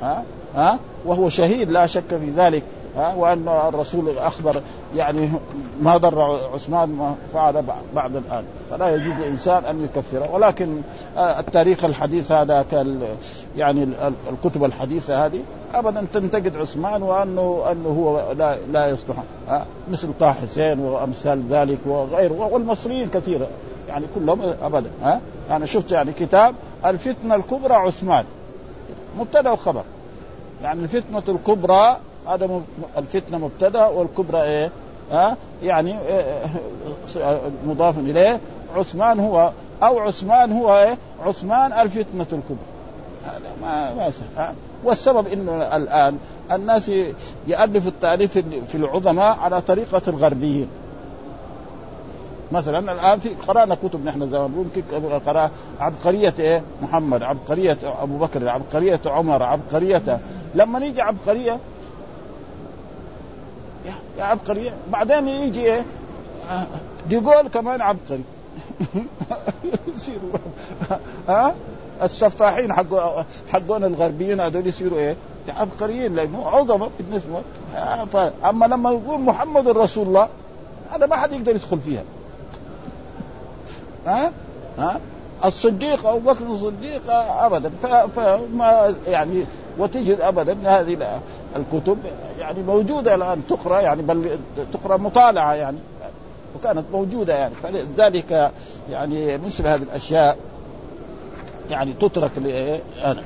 [0.03, 0.23] ها؟
[0.57, 2.63] ها؟ وهو شهيد لا شك في ذلك.
[2.97, 4.63] ها وأن الرسول أخبر
[4.97, 5.31] يعني
[5.83, 6.23] ما ضر
[6.55, 8.45] عثمان ما فعل بعد الآن.
[8.71, 10.31] فلا يجوز لانسان أن يكفره.
[10.33, 10.81] ولكن
[11.17, 12.65] التاريخ الحديث هذا
[13.57, 13.89] يعني
[14.33, 15.43] الكتب الحديثة هذه
[15.75, 19.17] ابدا تنتقد عثمان وأنه أنه هو لا لا يصلح
[19.91, 22.49] مثل طه حسين وأمثال ذلك وغيره.
[22.53, 23.47] والمصريين كثيرا
[23.89, 25.21] يعني كلهم ابدا ها.
[25.49, 26.55] يعني شفت يعني كتاب
[26.87, 28.25] الفتنة الكبرى عثمان
[29.19, 29.83] مبتدأ وخبر
[30.63, 32.61] يعني الفتنة الكبرى هذا
[32.99, 34.71] الفتنة مبتدأ والكبرى إيه؟
[35.13, 36.43] ها يعني إيه
[37.67, 38.41] مضاف إليه
[38.77, 42.67] عثمان هو أو عثمان هو إيه؟ عثمان الفتنة الكبرى
[43.25, 46.19] هذا ما ما سهل والسبب انه الآن
[46.53, 46.89] الناس
[47.47, 50.69] يالفوا التأليف في العظماء على طريقة الغربيين
[52.53, 54.83] مثلا الآن في قرأنا كتب نحن زمان ممكن
[55.27, 60.21] قرأ عبقريه إيه؟ محمد، عبقريه أبو بكر، عبقريه عمر، عبقريه
[60.55, 61.59] لما نيجي عبقريه
[64.19, 64.73] عبقري.
[64.93, 65.85] بعدين يجي إيه؟
[67.09, 68.25] ديغول كمان عبقري.
[69.97, 70.31] يصيروا.
[71.29, 71.55] ها؟
[72.03, 72.87] السفاحين حق
[73.49, 75.17] حقون الغربيين هذول يصيروا إيه؟
[75.49, 77.43] عبقريين لأنه عظمة بالنسبة.
[78.45, 80.29] أما لما يقول محمد رسول الله
[80.91, 82.03] هذا ما حد يقدر يدخل فيها.
[84.07, 84.33] ها؟
[84.79, 85.01] ها؟
[85.45, 87.71] الصديق ابو بكر الصديق ابدا.
[88.17, 89.45] فما يعني
[89.79, 91.19] وتجد ابدا هذه
[91.57, 91.99] الكتب
[92.39, 94.39] يعني موجودة الآن تقرأ يعني بل
[94.73, 95.79] تقرأ مطالعة يعني
[96.57, 97.55] وكانت موجودة يعني.
[97.63, 98.53] فلذلك
[98.91, 100.39] يعني مثل هذه الأشياء
[101.71, 102.31] يعني تترك
[103.05, 103.23] أنا.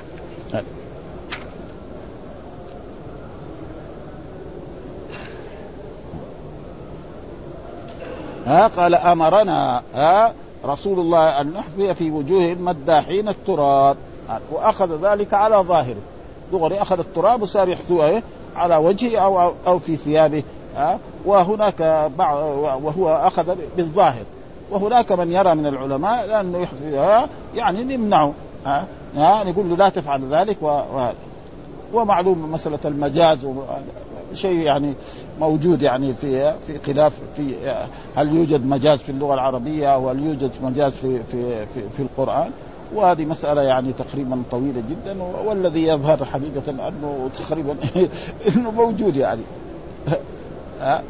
[8.45, 10.33] ها قال أمرنا ها
[10.65, 13.97] رسول الله أن نحفي في وجوه المداحين التراب.
[14.51, 16.01] وأخذ ذلك على ظاهره.
[16.51, 18.23] دغري أخذ التراب وصار يحثوه إيه؟
[18.55, 20.43] على وجهه أو أو في ثيابه
[20.75, 22.37] ها وهناك بعض
[22.83, 24.23] وهو أخذ بالظاهر
[24.71, 28.33] وهناك من يرى من العلماء لأنه يحثي يعني يمنعه
[28.65, 28.85] ها
[29.45, 31.15] يقول له لا تفعل ذلك وهذا
[31.93, 33.47] ومعلوم مسألة المجاز
[34.33, 34.93] شيء يعني
[35.39, 37.55] موجود يعني في في خلاف في
[38.15, 42.51] هل يوجد مجاز في اللغة العربية أو هل يوجد مجاز في في في, في القرآن
[42.95, 47.75] وهذه مسألة يعني تقريبا طويلة جدا والذي يظهر حقيقة أنه تقريبا
[48.55, 49.41] أنه موجود يعني.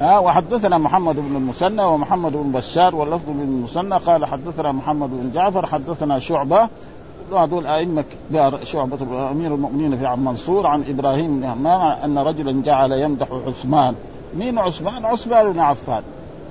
[0.00, 5.30] ها وحدثنا محمد بن المثنى ومحمد بن بشار واللفظ بن المثنى قال حدثنا محمد بن
[5.34, 6.68] جعفر حدثنا شعبة
[7.32, 8.04] هذول أئمة
[8.64, 13.94] شعبة أمير المؤمنين في عم منصور عن إبراهيم بن أن رجلا جعل يمدح عثمان.
[14.36, 16.02] مين عثمان؟ عثمان بن عفان.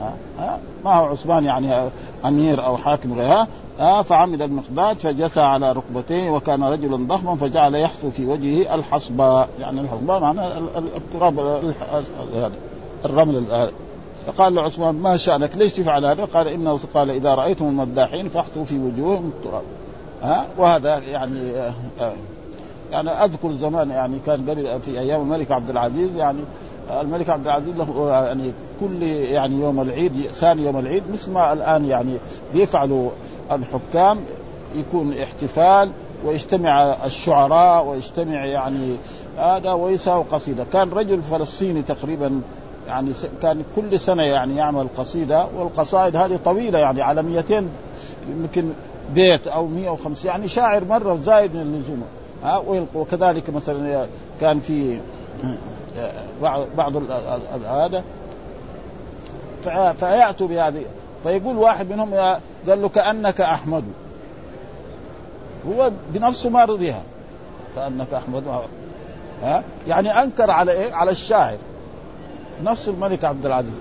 [0.01, 1.89] ها؟ ما هو عثمان يعني
[2.25, 3.47] أمير أو حاكم غيرها
[3.79, 9.81] ها؟ فعمد المقداد فجثى على ركبتيه وكان رجلا ضخما فجعل يحثو في وجهه الحصباء يعني
[9.81, 10.61] الحصباء معناه
[10.97, 11.39] التراب
[12.35, 12.51] هذا
[13.05, 13.43] الرمل
[14.27, 18.65] فقال له عثمان ما شأنك؟ ليش تفعل هذا؟ قال إنه قال إذا رأيتم المداحين فاحثوا
[18.65, 19.63] في وجوههم التراب
[20.23, 21.51] ها؟ وهذا يعني
[22.01, 22.13] آه
[22.91, 26.39] يعني أذكر زمان يعني كان قبل في أيام الملك عبد العزيز يعني
[26.91, 31.85] الملك عبد العزيز له يعني كل يعني يوم العيد ثاني يوم العيد مثل ما الآن
[31.85, 32.17] يعني
[32.53, 33.09] بيفعلوا
[33.51, 34.19] الحكام
[34.75, 35.91] يكون احتفال
[36.25, 38.95] ويجتمع الشعراء ويجتمع يعني
[39.37, 40.65] هذا ويساوي قصيدة.
[40.73, 42.41] كان رجل فلسطيني تقريبا
[42.87, 47.67] يعني كان كل سنة يعني يعمل قصيدة والقصائد هذه طويلة يعني على 200
[48.29, 48.69] يمكن
[49.15, 52.03] بيت أو 150 يعني شاعر مرة زايد من اللزوم.
[52.43, 52.63] ها
[52.95, 54.05] وكذلك مثلا
[54.41, 54.99] كان في
[56.41, 56.95] بعض بعض
[57.65, 58.03] هذا
[59.99, 60.85] فيأتوا بهذه.
[61.23, 62.13] فيقول واحد منهم
[62.67, 63.83] قال له كأنك أحمد.
[65.67, 67.03] هو بنفسه ما رضيها
[67.75, 68.43] كأنك أحمد.
[69.43, 71.57] ها؟ يعني أنكر على إيه؟ على الشاعر
[72.63, 73.71] نفس الملك عبد العزيز.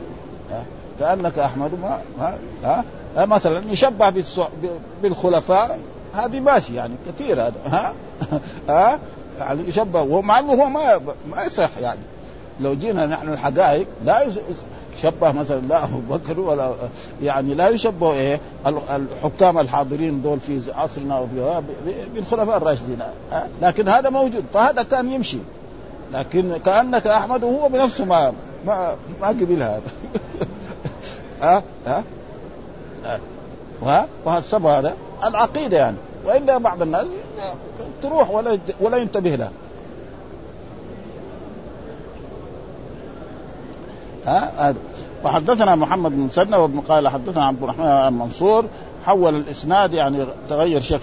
[0.50, 0.64] ها؟
[1.00, 1.70] كأنك أحمد.
[1.82, 2.84] ما ها, ها,
[3.16, 4.24] ها مثلا يشبه
[5.02, 5.78] بالخلفاء.
[6.14, 7.54] هذه ماشي يعني كثير هذا.
[7.66, 7.92] ها؟
[8.68, 8.98] ها؟
[9.38, 12.00] يعني يشبه ومع إنه هو ما ما يصح يعني.
[12.60, 14.26] لو جينا نحن الحقائق لا
[14.96, 16.72] يشبه مثلا لا أبو بكر ولا
[17.22, 21.62] يعني لا يشبه إيه الحكام الحاضرين دول في عصرنا وفي
[22.14, 22.98] بالخلفاء الراشدين.
[23.62, 24.44] لكن هذا موجود.
[24.54, 25.38] فهذا كان يمشي.
[26.12, 28.32] لكن كأنك أحمد وهو بنفسه ما
[28.66, 29.82] ما ما قبل هذا.
[31.42, 32.04] ها؟ ها؟
[33.82, 34.94] ها؟ وهذا السبب هذا.
[35.24, 35.96] العقيدة يعني.
[36.24, 37.06] وإلا بعض الناس
[38.02, 39.50] تروح ولا ولا ينتبه لها.
[44.26, 44.78] ها؟ هذا.
[45.24, 48.64] وحدثنا محمد بن مسنى وابن قال حدثنا عبد الرحمن بن منصور
[49.06, 51.00] حول الإسناد يعني تغير شيخ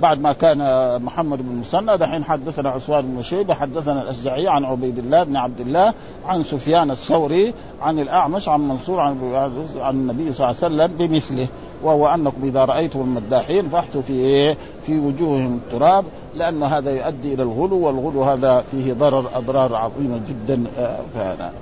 [0.00, 0.58] بعد ما كان
[1.02, 5.60] محمد بن مسنى دحين حدثنا عثمان بن شيبة حدثنا الأشجعي عن عبيد الله بن عبد
[5.60, 5.94] الله
[6.26, 9.34] عن سفيان الثوري عن الأعمش عن منصور عن
[9.76, 11.48] عن النبي صلى الله عليه وسلم بمثله
[11.82, 17.76] وهو أنكم إذا رأيتم المداحين فاحثوا في؟ في وجوههم التراب لأن هذا يؤدي إلى الغلو
[17.76, 21.52] والغلو هذا فيه ضرر أضرار عظيمة جدا آه، فهذا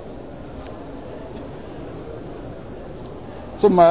[3.61, 3.81] ثم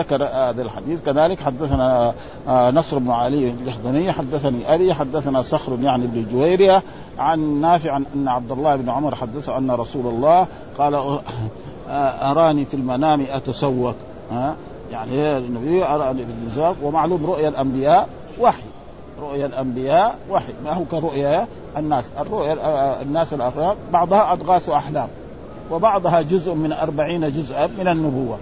[0.00, 1.00] ذكر هذا الحديث.
[1.00, 2.14] كذلك حدثنا
[2.48, 6.82] آه، نصر بن علي الجهضمي حدثني أبي حدثنا صخر يعني بن جويرية
[7.18, 10.46] عن نافع أن عبد الله بن عمر حدثه أن رسول الله
[10.78, 13.94] قال آه، أراني في المنام أتسوق
[14.90, 18.08] يعني النبي أراني في المنام ومعلوم رؤيا الأنبياء
[18.40, 18.73] وحي.
[19.22, 21.46] رؤيا الأنبياء وحي ما هو كرؤيا
[21.76, 25.08] الناس؟ الرؤيا آه، الناس الاخرى بعضها أضغاث أحلام
[25.70, 28.38] وبعضها جزء من أربعين جزءا من النبوة.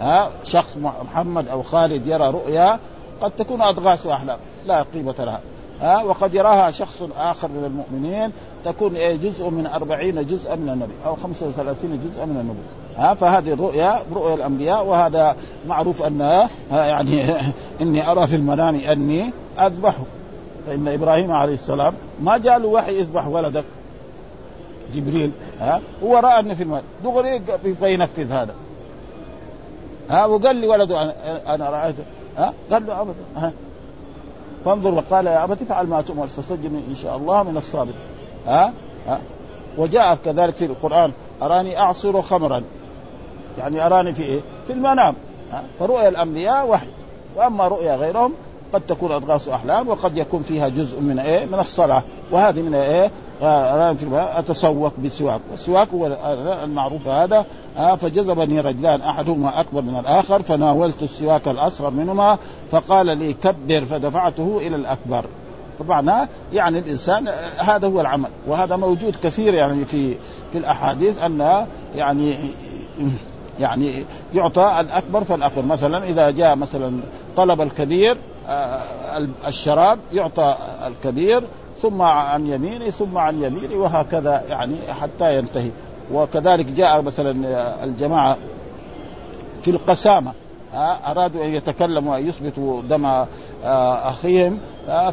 [0.00, 2.78] ها؟ شخص محمد أو خالد يرى رؤيا
[3.20, 5.40] قد تكون أضغاث أحلام لا قيمة لها.
[5.80, 8.32] ها؟ وقد يراها شخص آخر من المؤمنين
[8.64, 12.58] تكون إيه؟ جزء من أربعين جزءا من النبي أو خمسة وثلاثين جزءا من النبي.
[12.96, 15.36] ها؟ فهذه الرؤيا رؤيا الأنبياء وهذا
[15.68, 17.34] معروف أن يعني
[17.82, 20.04] إني أرى في المنام أني أذبحه.
[20.66, 23.64] فإن إبراهيم عليه السلام ما جاء له وحي اذبح ولدك.
[24.94, 28.54] جبريل ها؟ هو رأى ان في المنام دغري يبغى ينفذ هذا.
[30.10, 31.14] ها؟ وقال لي ولده
[31.54, 32.02] أنا رأيته.
[32.38, 33.14] ها؟ قال له أبدا.
[33.36, 33.52] ها؟
[34.64, 36.26] فانظر وقال يا ابت افعل ما تؤمر.
[36.26, 37.92] ستجدني إن شاء الله من الصابر.
[38.46, 38.72] ها؟
[39.06, 39.20] ها؟
[39.78, 42.62] وجاء كذلك في القرآن أراني أعصر خمرا.
[43.58, 45.14] يعني أراني في إيه؟ في المنام.
[45.52, 46.88] ها؟ فرؤيا الأنبياء وحي.
[47.36, 48.34] وأما رؤيا غيرهم
[48.72, 52.02] قد تكون أضغاث أحلام وقد يكون فيها جزء من إيه؟ من الصلاة.
[52.30, 53.10] وهذه من إيه؟
[54.12, 56.06] اتسوق بسواك والسواك هو
[56.64, 57.46] المعروف هذا.
[58.00, 62.38] فجذبني رجلان أحدهما أكبر من الآخر فناولت السواك الأصغر منهما
[62.70, 65.24] فقال لي كبر فدفعته إلى الأكبر.
[65.78, 67.28] فمعناه يعني الإنسان
[67.58, 68.28] هذا هو العمل.
[68.46, 70.14] وهذا موجود كثير يعني في
[70.52, 72.36] في الأحاديث أن يعني
[73.60, 74.04] يعني
[74.34, 75.62] يعطى الأكبر فالأكبر.
[75.62, 77.00] مثلا إذا جاء مثلا
[77.36, 78.16] طلب الكبير
[79.46, 80.56] الشراب يعطى
[80.86, 81.42] الكبير
[81.82, 85.70] ثم عن يمينه ثم عن يمينه وهكذا يعني حتى ينتهي.
[86.12, 88.36] وكذلك جاء مثلا الجماعة
[89.62, 90.32] في القسامة
[91.06, 93.26] أرادوا أن يتكلموا أن يثبتوا دم آه،
[94.08, 94.58] أخيهم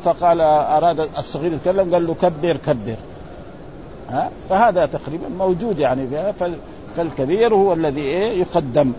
[0.04, 2.95] فقال أراد الصغير يتكلم قال له كبر كبر.
[4.50, 6.08] فهذا تقريبا موجود يعني
[6.97, 8.93] فالكبير هو الذي إيه يقدم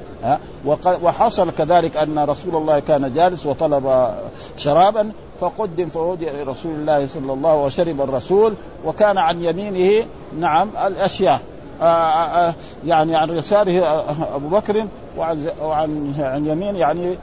[1.03, 4.11] وحصل كذلك أن رسول الله كان جالس وطلب
[4.57, 8.55] شرابا فقدم فودي لرسول الله صلى الله عليه وسلم وشرب الرسول
[8.85, 10.07] وكان عن يمينه
[10.41, 11.41] نعم الأشياء
[11.81, 12.55] آآ آه، آآ آه،
[12.87, 14.05] يعني عن يساره
[14.35, 14.87] أبو بكر
[15.19, 17.19] وعن وعن عن يمين يعني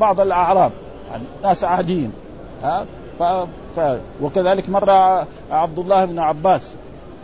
[0.00, 0.72] بعض الأعراب
[1.10, 2.12] يعني ناس عاديين
[2.62, 2.84] ها؟
[3.18, 3.22] ف
[3.76, 4.90] ف وكذلك مر
[5.50, 6.70] عبد الله بن عباس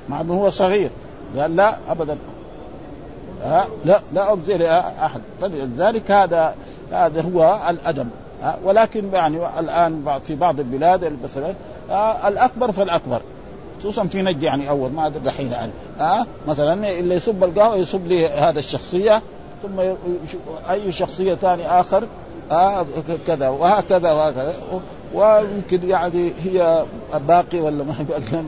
[0.08, 0.90] مع أنه هو صغير
[1.36, 2.16] قال لا ابدا.
[3.42, 4.70] ها؟ لا لا اجزي
[5.04, 5.20] أحد.
[5.40, 6.54] فلذلك هذا
[6.92, 8.08] هذا هو الأدب.
[8.64, 11.54] ولكن يعني الآن في بعض البلاد مثلا
[12.28, 13.20] الأكبر فالأكبر.
[13.80, 18.28] خصوصا في نجد يعني أول ما دحين يعني ها؟ مثلا اللي يصب القهوة يصب لي
[18.28, 19.22] هذا الشخصية
[19.62, 19.80] ثم
[20.70, 22.04] أي شخصية ثاني آخر
[22.50, 22.86] آه
[23.26, 24.54] كذا وهكذا وهكذا.
[25.14, 26.84] ويمكن يعني هي
[27.28, 28.22] باقي ولا ما باقي؟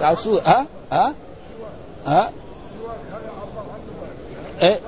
[0.00, 1.14] يعني ها؟ ها؟
[2.06, 2.30] ها؟
[4.62, 4.78] إيه؟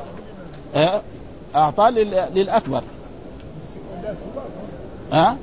[0.76, 1.02] إيه؟
[1.54, 1.90] أعطاه
[2.34, 2.82] للأكبر.
[5.12, 5.36] ها؟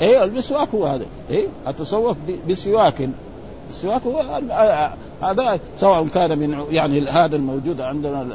[0.00, 1.04] إيه المسواك هو هذا.
[1.30, 2.16] إيه؟ التسوق
[2.48, 3.08] بسواك.
[3.70, 4.40] السواك هو
[5.22, 8.26] هذا سواء كان من يعني هذا الموجود عندنا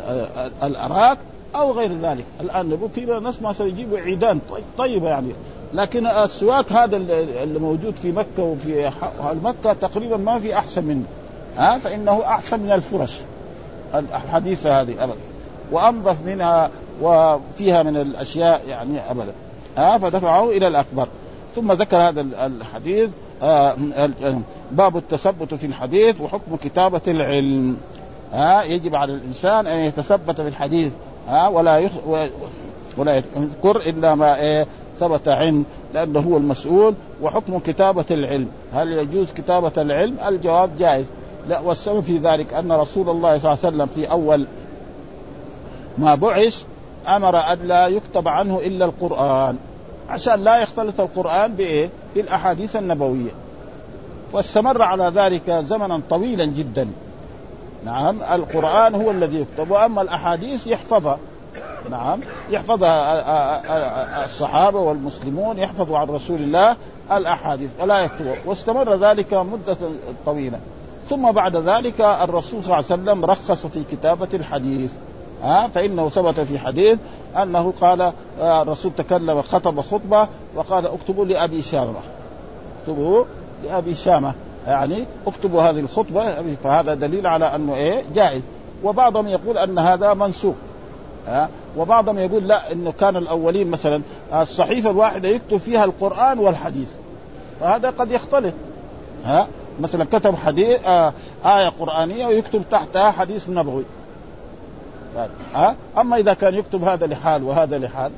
[0.63, 1.17] الأراك
[1.55, 2.25] أو غير ذلك.
[2.41, 4.39] الآن في ناس مثلا يجيبوا عيدان
[4.77, 5.31] طيبة يعني.
[5.73, 6.97] لكن السواك هذا
[7.43, 8.91] اللي موجود في مكة وفي
[9.43, 11.05] مكة تقريبا ما في أحسن منه.
[11.57, 13.21] ها؟ فإنه أحسن من الفرش.
[13.99, 15.19] الحديثه هذه أبدا.
[15.71, 16.69] وأنظف منها
[17.01, 19.31] وفيها من الأشياء يعني أبدا.
[19.77, 21.07] ها فدفعه إلى الأكبر.
[21.55, 23.09] ثم ذكر هذا الحديث
[23.43, 23.75] آه
[24.71, 27.77] باب التثبت في الحديث وحكم كتابة العلم.
[28.33, 30.91] ها يجب على الإنسان أن يتثبت في الحديث.
[31.27, 31.91] ها ولا يخ
[32.97, 34.67] ولا يذكر إلا ما إيه
[34.99, 36.93] ثبت عن لأنه هو المسؤول.
[37.21, 38.47] وحكم كتابة العلم.
[38.73, 41.05] هل يجوز كتابة العلم؟ الجواب جائز.
[41.47, 44.45] لا والسبب في ذلك أن رسول الله صلى الله عليه وسلم في أول
[45.97, 46.63] ما بعث
[47.07, 49.57] أمر أن لا يكتب عنه إلا القرآن
[50.09, 53.31] عشان لا يختلط القرآن بإيه؟ بالأحاديث النبوية.
[54.33, 56.87] واستمر على ذلك زمنا طويلا جدا.
[57.85, 61.17] نعم القرآن هو الذي يكتب وأما الأحاديث يحفظها.
[61.89, 62.19] نعم
[62.49, 66.75] يحفظها الصحابة والمسلمون يحفظوا عن رسول الله
[67.11, 68.35] الأحاديث ولا يكتبوا.
[68.45, 69.77] واستمر ذلك مدة
[70.25, 70.59] طويلة.
[71.09, 74.91] ثم بعد ذلك الرسول صلى الله عليه وسلم رخص في كتابة الحديث.
[75.43, 76.99] ها فإنه ثبت في حديث
[77.41, 78.01] أنه قال
[78.41, 81.99] آه، الرسول تكلم خطب خطبة وقال اكتبوا لأبي شامة.
[82.81, 83.23] اكتبوا
[83.63, 84.33] لأبي شامة.
[84.67, 88.41] يعني اكتبوا هذه الخطبة فهذا دليل على أنه إيه جائز.
[88.83, 90.55] وبعضهم يقول أن هذا منسوخ.
[91.27, 94.01] ها وبعضهم يقول لا إنه كان الأولين مثلا
[94.33, 96.89] الصحيفة الواحدة يكتب فيها القرآن والحديث.
[97.59, 98.53] فهذا قد يختلط
[99.25, 99.47] ها
[99.79, 101.13] مثلا كتب حديث آه
[101.45, 103.83] آية قرآنية ويكتب تحتها حديث نبوي.
[105.55, 108.11] ها؟ أما إذا كان يكتب هذا لحال وهذا لحال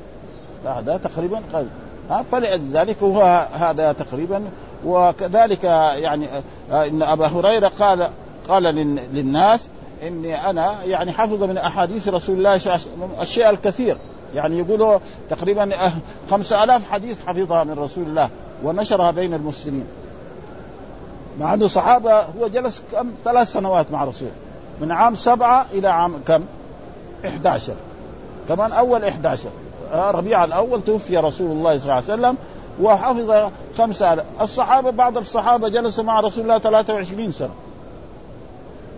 [0.64, 1.70] فهذا تقريبا قلب
[2.10, 4.42] ها؟ فلذلك هو هذا تقريبا.
[4.86, 6.26] وكذلك يعني
[6.72, 8.08] آه، إن أبا هريرة قال
[8.48, 8.62] قال
[9.12, 9.68] للناس
[10.02, 12.60] إني أنا يعني حفظ من أحاديث رسول الله
[13.20, 13.96] الشيء الكثير.
[14.34, 14.98] يعني يقولوا
[15.30, 15.92] تقريبا آه،
[16.30, 18.28] خمسة ألاف حديث حفظها من رسول الله
[18.64, 19.86] ونشرها بين المسلمين.
[21.38, 24.28] مع أنه صحابة هو جلس كم؟ ثلاث سنوات مع رسول.
[24.80, 26.44] من عام سبعة إلى عام كم؟
[27.24, 27.74] 11
[28.48, 29.48] كمان أول 11
[29.92, 32.36] آه، ربيع الأول توفي رسول الله صلى الله عليه وسلم
[32.80, 37.50] وحفظ خمسة الصحابة بعض الصحابة جلسوا مع رسول الله 23 سنة.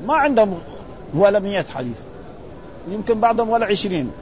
[0.07, 0.59] ما عندهم
[1.14, 1.99] ولا 100 حديث.
[2.88, 4.12] يمكن بعضهم ولا 20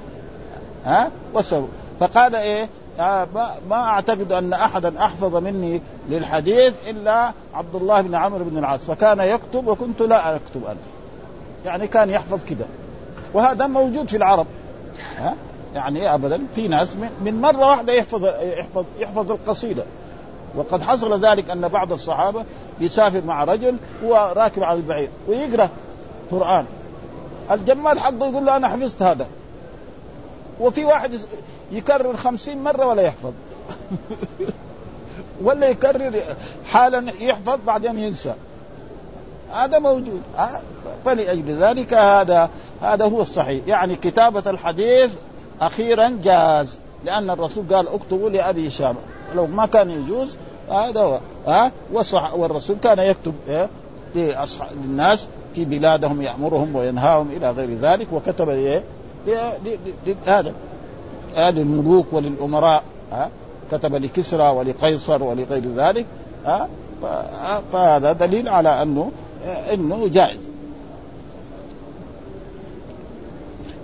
[0.84, 1.66] ها؟ وسووا
[2.00, 2.68] فقال إيه؟
[2.98, 9.20] ما اعتقد ان احدا احفظ مني للحديث الا عبد الله بن عمرو بن العاص فكان
[9.20, 10.76] يكتب وكنت لا اكتب أنا.
[11.64, 12.64] يعني كان يحفظ كده.
[13.34, 14.46] وهذا موجود في العرب.
[15.18, 15.34] ها؟
[15.74, 19.84] يعني ابدا في ناس من مرة واحدة يحفظ يحفظ يحفظ القصيدة.
[20.56, 22.44] وقد حصل ذلك أن بعض الصحابة
[22.80, 25.68] يسافر مع رجل هو راكب على البعير ويقرأ
[26.30, 26.64] قرآن.
[27.50, 29.26] الجمال حقه يقول له أنا حفظت هذا.
[30.60, 31.10] وفي واحد
[31.72, 33.32] يكرر خمسين مرة ولا يحفظ.
[35.44, 36.12] ولا يكرر
[36.66, 38.34] حالا يحفظ بعدين ينسى.
[39.52, 40.22] هذا موجود.
[41.04, 42.50] فلأجل ذلك هذا
[42.82, 43.66] هذا هو الصحيح.
[43.66, 45.10] يعني كتابة الحديث
[45.60, 48.96] أخيرا جاز لأن الرسول قال اكتبوا لأبي هشام.
[49.36, 50.36] لو ما كان يجوز
[50.70, 51.18] هذا هو.
[51.46, 53.34] ها والصح والرسول كان يكتب
[54.14, 58.82] للناس في بلادهم يأمرهم وينهاهم إلى غير ذلك وكتب إيه
[60.26, 60.52] هذا.
[61.34, 63.30] هذه الملوك وللأمراء ها
[63.72, 66.06] كتب لكسرى ولقيصر ولغير ذلك
[66.44, 66.68] ها
[67.72, 69.10] فهذا دليل على أنه
[69.72, 70.48] إنه جائز.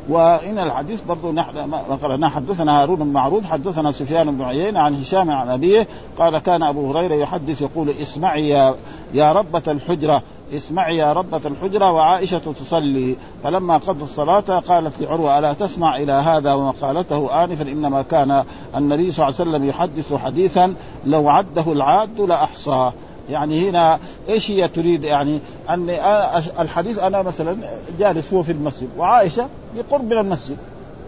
[0.08, 5.48] وإن الحديث برضو نحن حدثنا هارون بن معروف حدثنا سفيان بن عيينة عن هشام عن
[5.48, 5.86] أبيه
[6.18, 8.74] قال كان أبو هريرة يحدث يقول اسمعي يا,
[9.14, 10.22] يا ربة الحجرة
[10.52, 13.16] اسمعي يا ربة الحجرة وعائشة تصلي.
[13.44, 18.44] فلما قضى الصلاة قالت لعروة ألا تسمع إلى هذا؟ وما قالته آنفا إنما كان
[18.76, 20.74] النبي صلى الله عليه وسلم يحدث حديثا
[21.06, 22.92] لو عده العاد لأحصاه
[23.30, 25.40] يعني هنا إيش هي تريد؟ يعني
[25.70, 25.90] أن
[26.60, 27.56] الحديث أنا مثلا
[27.98, 30.56] جالس هو في المسجد وعائشة بقرب من المسجد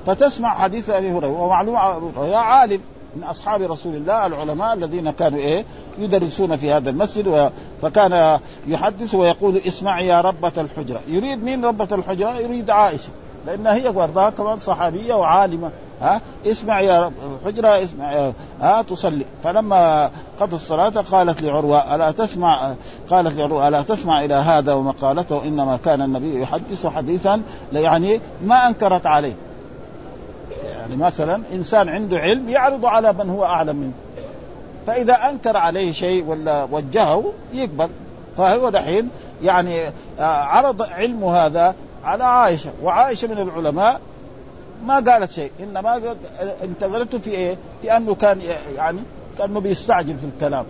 [0.07, 2.37] فتسمع حديث أبي هريرة ومعلوم أبي هريرة.
[2.37, 2.80] عالم
[3.16, 5.64] من أصحاب رسول الله العلماء الذين كانوا إيه؟
[5.99, 7.51] يدرسون في هذا المسجد
[7.82, 11.00] فكان يحدث ويقول اسمع يا ربة الحجرة.
[11.08, 13.08] يريد مين ربة الحجرة؟ يريد عائشة.
[13.46, 15.70] لأنها هي برضها كمان صحابية وعالمة.
[16.02, 17.12] ها؟ اسمع يا
[17.42, 19.24] الحجرة اسمع يا ها؟ تصلي.
[19.44, 20.10] فلما
[20.40, 22.74] قضى الصلاة قالت لعروة ألا تسمع؟
[23.10, 29.06] قالت لعروة ألا تسمع إلى هذا؟ ومقالته إنما كان النبي يحدث حديثا يعني ما أنكرت
[29.06, 29.34] عليه.
[30.64, 33.92] يعني مثلا إنسان عنده علم يعرض على من هو أعلم منه.
[34.87, 37.89] فإذا أنكر عليه شيء ولا وجهه يقبل.
[38.37, 39.09] فهو دحين
[39.43, 39.80] يعني
[40.20, 41.74] عرض علمه هذا
[42.05, 42.70] على عائشة.
[42.82, 44.01] وعائشة من العلماء
[44.84, 45.51] ما قالت شيء.
[45.61, 46.01] إنما
[46.64, 48.41] انتقلته في إيه؟ في أنه كان
[48.76, 48.99] يعني
[49.39, 50.64] كانه بيستعجل في الكلام.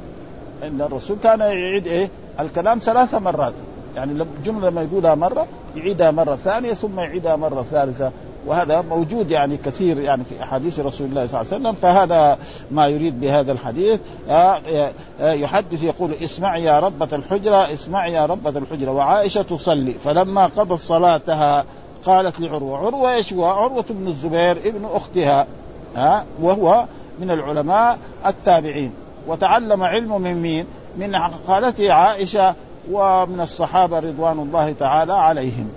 [0.62, 2.10] إن الرسول كان يعيد إيه؟
[2.40, 3.54] الكلام ثلاث مرات.
[3.96, 5.46] يعني الجمله لما يقولها مرة
[5.76, 8.10] يعيدها مرة ثانية ثم يعيدها مرة ثالثة.
[8.46, 12.38] وهذا موجود يعني كثير يعني في أحاديث رسول الله صلى الله عليه وسلم فهذا
[12.70, 14.00] ما يريد بهذا الحديث.
[14.28, 14.60] آه،
[15.20, 18.90] آه، يحدث يقول اسمع يا ربة الحجرة اسمع يا ربة الحجرة.
[18.90, 21.64] وعائشة تصلي فلما قضت صلاتها
[22.04, 25.46] قالت لعروة عروة إيش هو؟ عروة بن الزبير ابن أختها
[25.96, 26.84] ها وهو
[27.20, 28.92] من العلماء التابعين.
[29.26, 30.66] وتعلم علم من مين؟
[30.98, 31.18] من
[31.48, 32.54] خالته عائشة
[32.90, 35.70] ومن الصحابة رضوان الله تعالى عليهم.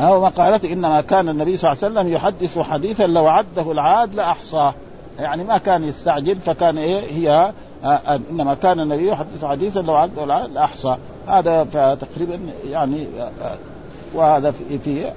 [0.00, 4.74] أو قالت إنما كان النبي صلى الله عليه وسلم يحدث حديثا لو عده العاد لأحصاه.
[5.18, 7.52] يعني ما كان يستعجل فكان إيه هي
[7.84, 10.96] آه، آه، إنما كان النبي يحدث حديثا لو عده العاد لاحصى
[11.28, 11.64] هذا
[12.00, 12.38] تقريبا
[12.70, 13.06] يعني
[13.42, 13.56] آه،
[14.14, 15.12] وهذا في, في,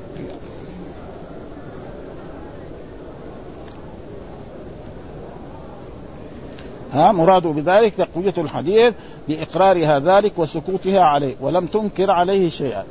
[6.94, 8.94] ها مراده بذلك تقوية الحديث
[9.28, 12.84] بإقرارها ذلك وسكوتها عليه ولم تنكر عليه شيئا.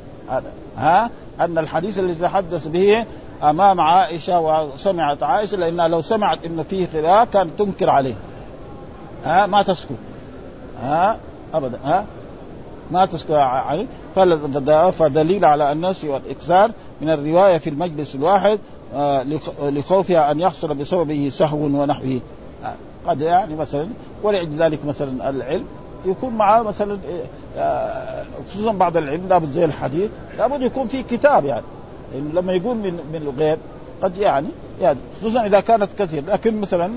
[0.77, 1.09] ها؟
[1.41, 3.05] أن الحديث الذي تحدث به
[3.43, 8.15] أمام عائشة وسمعت عائشة لأنها لو سمعت أن فيه خلاف كانت تنكر عليه.
[9.25, 9.91] ها ما تسكت
[10.81, 11.17] ها
[11.53, 12.05] أبدا ها
[12.91, 13.85] ما تسكت عليه
[14.91, 16.71] فدليل على الناس والإكثار
[17.01, 18.59] من الرواية في المجلس الواحد
[18.95, 19.23] آه،
[19.61, 22.19] لخوفها أن يحصل بسببه سهو ونحوه.
[23.07, 23.87] قد يعني مثلا
[24.23, 25.65] ولعد ذلك مثلا العلم.
[26.05, 26.97] يكون معاه مثلا
[27.57, 31.65] آه، خصوصا بعض العلم لابد زي الحديث لابد يكون في كتاب يعني.
[32.33, 33.57] لما يقول من من الغيب
[34.01, 34.47] قد يعني
[34.81, 36.23] يعني خصوصا إذا كانت كثير.
[36.27, 36.91] لكن مثلا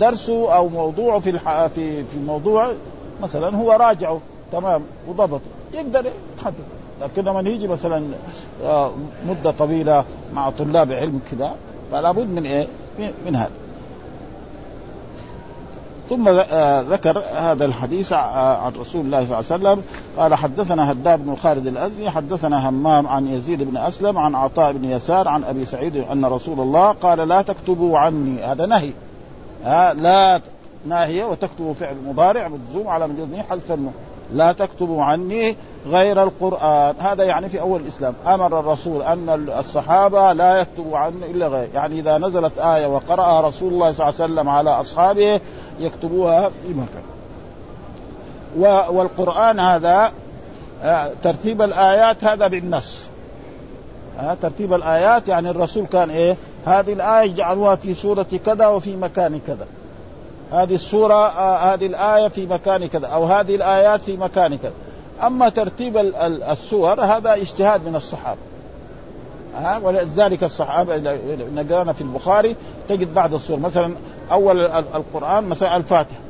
[0.00, 1.32] درسه أو موضوعه في
[1.74, 2.72] في في موضوع
[3.22, 4.20] مثلا هو راجعه
[4.52, 5.40] تمام وضبطه
[5.74, 6.64] يقدر يتحدث.
[7.00, 8.04] لكن لما يجي مثلا
[8.64, 8.90] آه،
[9.28, 11.54] مدة طويلة مع طلاب علم كذا
[11.92, 12.66] فلا بد من إيه؟
[13.26, 13.65] من هذا.
[16.10, 19.82] ثم آه، ذكر هذا الحديث آه، عن رسول الله صلى الله عليه وسلم.
[20.18, 24.90] قال حدثنا هداب بن خالد الازدي حدثنا همام عن يزيد بن أسلم عن عطاء بن
[24.90, 28.90] يسار عن أبي سعيد أن رسول الله قال لا تكتبوا عني هذا نهي.
[29.64, 30.40] ها لا
[30.86, 33.78] ناهيه وتكتبوا فعل مضارع مجزوم على من حذف
[34.34, 36.94] لا تكتبوا عني غير القرآن.
[36.98, 38.14] هذا يعني في أول الإسلام.
[38.26, 41.68] أمر الرسول أن الصحابة لا يكتبوا عنه إلا غير.
[41.74, 45.40] يعني إذا نزلت آية وقرأها رسول الله صلى الله عليه وسلم على أصحابه
[45.80, 47.02] يكتبوها في مكان
[48.90, 50.12] والقرآن هذا
[50.82, 53.02] آه، ترتيب الآيات هذا بالنص.
[54.20, 59.40] آه، ترتيب الآيات يعني الرسول كان إيه؟ هذه الآية جعلوها في سورة كذا وفي مكان
[59.46, 59.66] كذا.
[60.52, 64.72] هذه السورة آه هذه الآية في مكان كذا أو هذه الآيات في مكان كذا.
[65.22, 65.96] أما ترتيب
[66.50, 68.40] السور هذا اجتهاد من الصحابة.
[69.56, 70.96] ها ولذلك الصحابة
[71.54, 72.56] نقرانا في البخاري
[72.88, 73.58] تجد بعض السور.
[73.58, 73.94] مثلا
[74.32, 76.20] أول القرآن مثلا الفاتحة.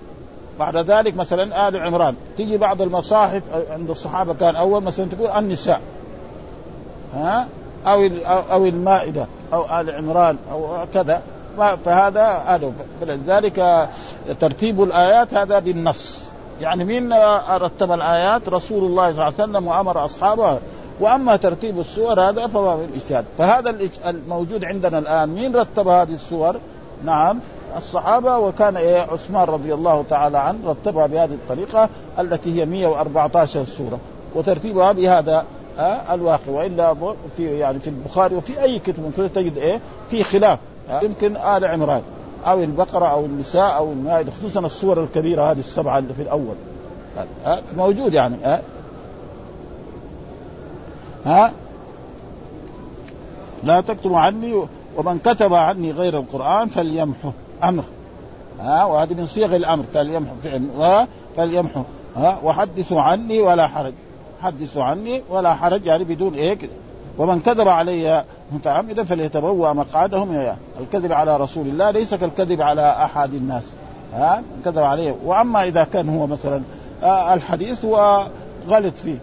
[0.59, 2.15] بعد ذلك مثلا آل عمران.
[2.37, 5.81] تيجي بعض المصاحف عند الصحابة كان أول مثلا تقول النساء.
[7.15, 7.47] ها؟
[7.87, 8.09] أو
[8.53, 9.27] أو المائدة.
[9.53, 10.37] أو آل عمران.
[10.53, 11.23] أو كذا.
[11.85, 13.89] فهذا هذا فلذلك
[14.41, 16.23] ترتيب الآيات هذا بالنص.
[16.61, 17.13] يعني مين
[17.51, 20.59] رتب الآيات رسول الله صلى الله عليه وسلم وأمر أصحابه.
[21.01, 23.77] وأما ترتيب السور هذا فهو الاجتهاد فهذا
[24.07, 25.29] الموجود عندنا الآن.
[25.29, 26.57] مين رتب هذه السور؟
[27.05, 27.41] نعم.
[27.77, 33.99] الصحابة وكان إيه عثمان رضي الله تعالى عنه رتبها بهذه الطريقة التي هي 114 سورة.
[34.35, 35.45] وترتيبها بهذا
[35.79, 36.49] آه الواقع.
[36.49, 36.95] وإلا
[37.37, 40.59] في يعني في البخاري وفي أي كتب من تجد إيه في خلاف.
[41.03, 42.03] يمكن آل عمران
[42.47, 46.55] أو البقرة أو النساء أو المائدة خصوصا الصور الكبيرة هذه السبعة اللي في الأول.
[47.45, 48.63] ها موجود يعني ها
[51.27, 51.53] ها؟
[53.65, 54.63] لا تكتبوا عني
[54.97, 57.33] ومن كتب عني غير القرآن فليمحه.
[57.65, 57.85] أمر
[58.61, 59.85] ها وهذه من صيغ الأمر.
[59.95, 61.83] فليمحو فعل فليمحو
[62.17, 63.93] ها وحدثوا عني ولا حرج.
[64.43, 66.59] حدثوا عني ولا حرج يعني بدون إيه
[67.19, 73.35] ومن كذب علي متعمدا فليتبوأ مقعده من الكذب على رسول الله ليس كالكذب على أحد
[73.35, 73.73] الناس.
[74.15, 75.15] ها كذب عليه.
[75.25, 76.63] وأما إذا كان هو مثلا
[77.03, 79.19] آه، الحديث وغلط فيه.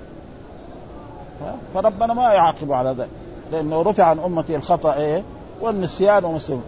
[1.74, 3.10] فربنا ما يعاقب على ذلك.
[3.52, 5.24] لأنه رفع عن أمتي الخطأ إيه؟
[5.62, 6.62] والنسيان ومسلم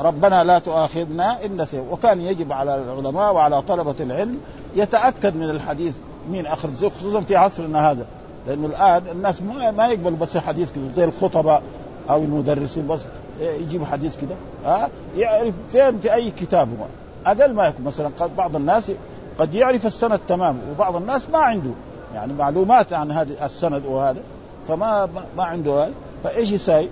[0.00, 4.38] ربنا لا تؤاخذنا إن نسي وكان يجب على العلماء وعلى طلبة العلم
[4.76, 5.94] يتأكد من الحديث
[6.30, 8.06] مين أخرج خصوصا في عصرنا هذا.
[8.46, 11.62] لأنه الآن الناس ما ما يقبل بس حديث كذا زي الخطباء
[12.10, 13.00] أو المدرسين بس
[13.40, 16.86] يجيبوا حديث كذا ها؟ يعرف فين؟ في أي كتاب هو.
[17.26, 18.90] أقل ما يكون مثلا بعض الناس
[19.38, 21.70] قد يعرف السند تمام وبعض الناس ما عنده.
[22.14, 24.20] يعني معلومات عن هذا السند وهذا
[24.68, 25.92] فما ما عنده هذا.
[26.24, 26.88] فإيش يساوي؟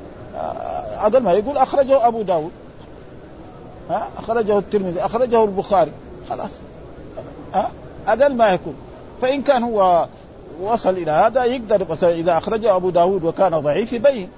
[1.00, 2.50] أقل ما يقول أخرجه أبو داود.
[3.90, 5.92] ها؟ أخرجه الترمذي أخرجه البخاري.
[6.28, 6.50] خلاص.
[7.54, 7.70] ها؟
[8.08, 8.74] أقل ما يكون.
[9.22, 10.06] فإن كان هو
[10.62, 14.28] وصل إلى هذا يقدر إذا أخرجه أبو داود وكان ضعيف يبين.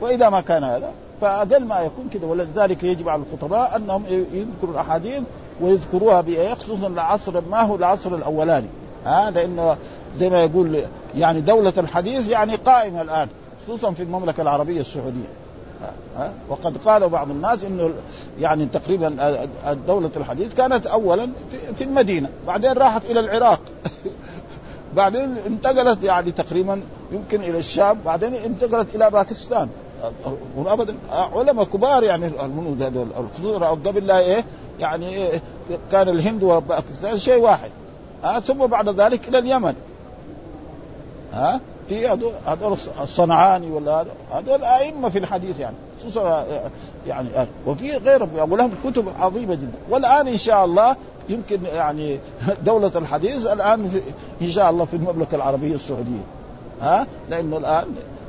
[0.00, 0.90] وإذا ما كان هذا
[1.20, 5.22] فأقل ما يكون كذا ولذلك يجب على الخطباء أنهم يذكروا الأحاديث
[5.60, 8.66] ويذكروها خصوصا العصر ما هو العصر الأولاني.
[9.06, 9.76] ها؟ لأنه
[10.18, 10.84] زي ما يقول
[11.16, 13.28] يعني دولة الحديث يعني قائمة الآن.
[13.70, 15.28] خصوصا في المملكة العربية السعودية.
[16.16, 17.90] ها؟ وقد قال بعض الناس إنه
[18.40, 19.16] يعني تقريبا
[19.66, 21.30] الدولة الحديث كانت اولا
[21.76, 23.60] في المدينة بعدين راحت إلى العراق.
[24.96, 26.80] بعدين انتقلت يعني تقريبا
[27.12, 29.68] يمكن إلى الشام بعدين انتقلت إلى باكستان.
[30.56, 33.08] ابدا علماء كبار يعني الهنود هذول
[33.38, 34.44] خصوصا قبل لا إيه
[34.80, 35.42] يعني إيه
[35.92, 37.70] كان الهند وباكستان شيء واحد.
[38.24, 39.74] ها؟ ثم بعد ذلك إلى اليمن.
[41.32, 41.60] ها؟
[41.90, 42.08] في
[42.46, 46.46] هذول الصنعاني ولا هذول أئمة في الحديث يعني خصوصا
[47.06, 47.28] يعني
[47.66, 49.78] وفي غيرهم ولهم كتب عظيمة جدا.
[49.90, 50.96] والآن إن شاء الله
[51.28, 52.18] يمكن يعني
[52.66, 54.02] دولة الحديث الآن
[54.42, 56.24] إن شاء الله في المملكة العربية السعودية.
[56.80, 57.84] ها؟ لأنه الآن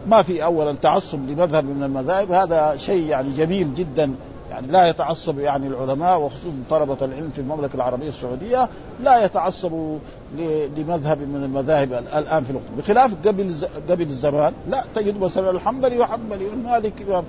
[0.08, 4.12] ما في أولا تعصب لمذهب من المذاهب هذا شيء يعني جميل جدا.
[4.52, 8.70] يعني لا يتعصب يعني العلماء وخصوصا طلبة العلم في المملكة العربية السعودية
[9.04, 9.98] لا يتعصبوا
[10.78, 13.56] لمذهب من المذاهب الآن في الوقت بخلاف قبل
[13.90, 17.24] قبل الزمان لا تجد مثلا الحنبلي وحنبلي والمالكي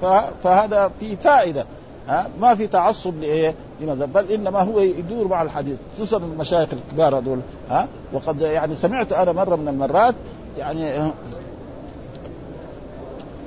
[0.44, 1.64] فهذا في فائدة
[2.08, 4.12] ها؟ ما في تعصب لإيه؟ لمذهب.
[4.12, 7.38] بل إنما هو يدور مع الحديث خصوصا المشايخ الكبار هذول
[7.70, 10.14] ها؟ وقد يعني سمعت أنا مرة من المرات
[10.58, 11.10] يعني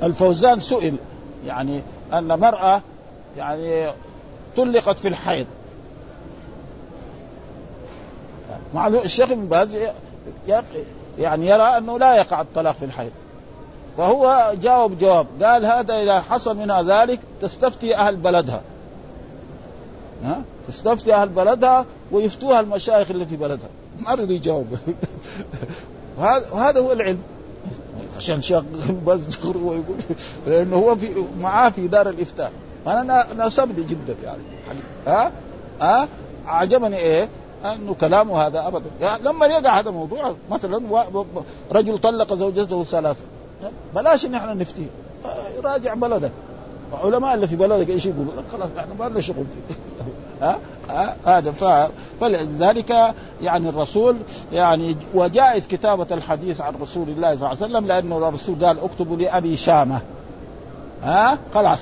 [0.03, 0.95] الفوزان سئل
[1.47, 1.81] يعني
[2.13, 2.81] أن مراه
[3.37, 3.91] يعني
[4.57, 5.45] طلقت في الحيض.
[8.73, 9.77] مع الشيخ ابن باز
[11.19, 13.11] يعني يرى أنه لا يقع الطلاق في الحيض.
[13.97, 18.61] فهو جاوب جواب قال هذا إذا حصل منها ذلك تستفتي أهل بلدها.
[20.23, 23.69] ها؟ تستفتي أهل بلدها ويفتوها المشايخ اللي في بلدها.
[23.99, 24.67] ما رضي يجاوب.
[26.51, 27.21] وهذا هو العلم.
[28.17, 28.63] عشان شيخ
[29.07, 29.97] بس ويقول
[30.47, 31.09] لأنه هو في
[31.39, 32.51] معاه في دار الإفتاء.
[32.87, 34.41] أنا ناسبني جدا يعني.
[35.07, 35.31] ها؟
[35.81, 36.07] ها؟
[36.47, 37.29] عجبني إيه؟
[37.65, 38.85] أنه كلامه هذا ابدا.
[39.01, 40.81] يعني لما يقع هذا الموضوع مثلا
[41.71, 43.21] رجل طلق زوجته ثلاثة.
[43.95, 44.87] بلاش إن إحنا نفتيه
[45.63, 46.31] راجع بلدك
[47.03, 49.75] علماء اللي في بلدك إيش يقولوا؟ خلاص إحنا ما لنا شغل فيه.
[50.41, 50.59] ها؟
[51.25, 51.91] هذا ف...
[52.21, 54.17] فلذلك يعني الرسول
[54.51, 59.17] يعني وجائز كتابة الحديث عن رسول الله صلى الله عليه وسلم لأنه الرسول قال اكتبوا
[59.17, 60.01] لأبي شامة.
[61.03, 61.79] ها؟ خلاص.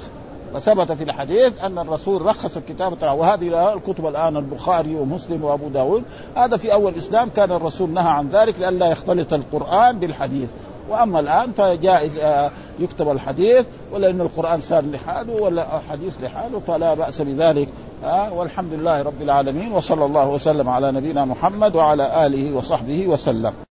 [0.54, 6.04] وثبت في الحديث أن الرسول رخص الكتابه وهذه الكتب الآن البخاري ومسلم وأبو داود.
[6.36, 7.30] هذا في أول الإسلام.
[7.30, 10.49] كان الرسول نهى عن ذلك لئلا يختلط القرآن بالحديث.
[10.89, 17.22] وأما الآن فجائز آه، يكتب الحديث ولأن القرآن صار لحاله ولا الحديث لحاله فلا بأس
[17.22, 17.68] بذلك.
[18.04, 23.72] آه، والحمد لله رب العالمين وصلى الله وسلم على نبينا محمد وعلى آله وصحبه وسلم.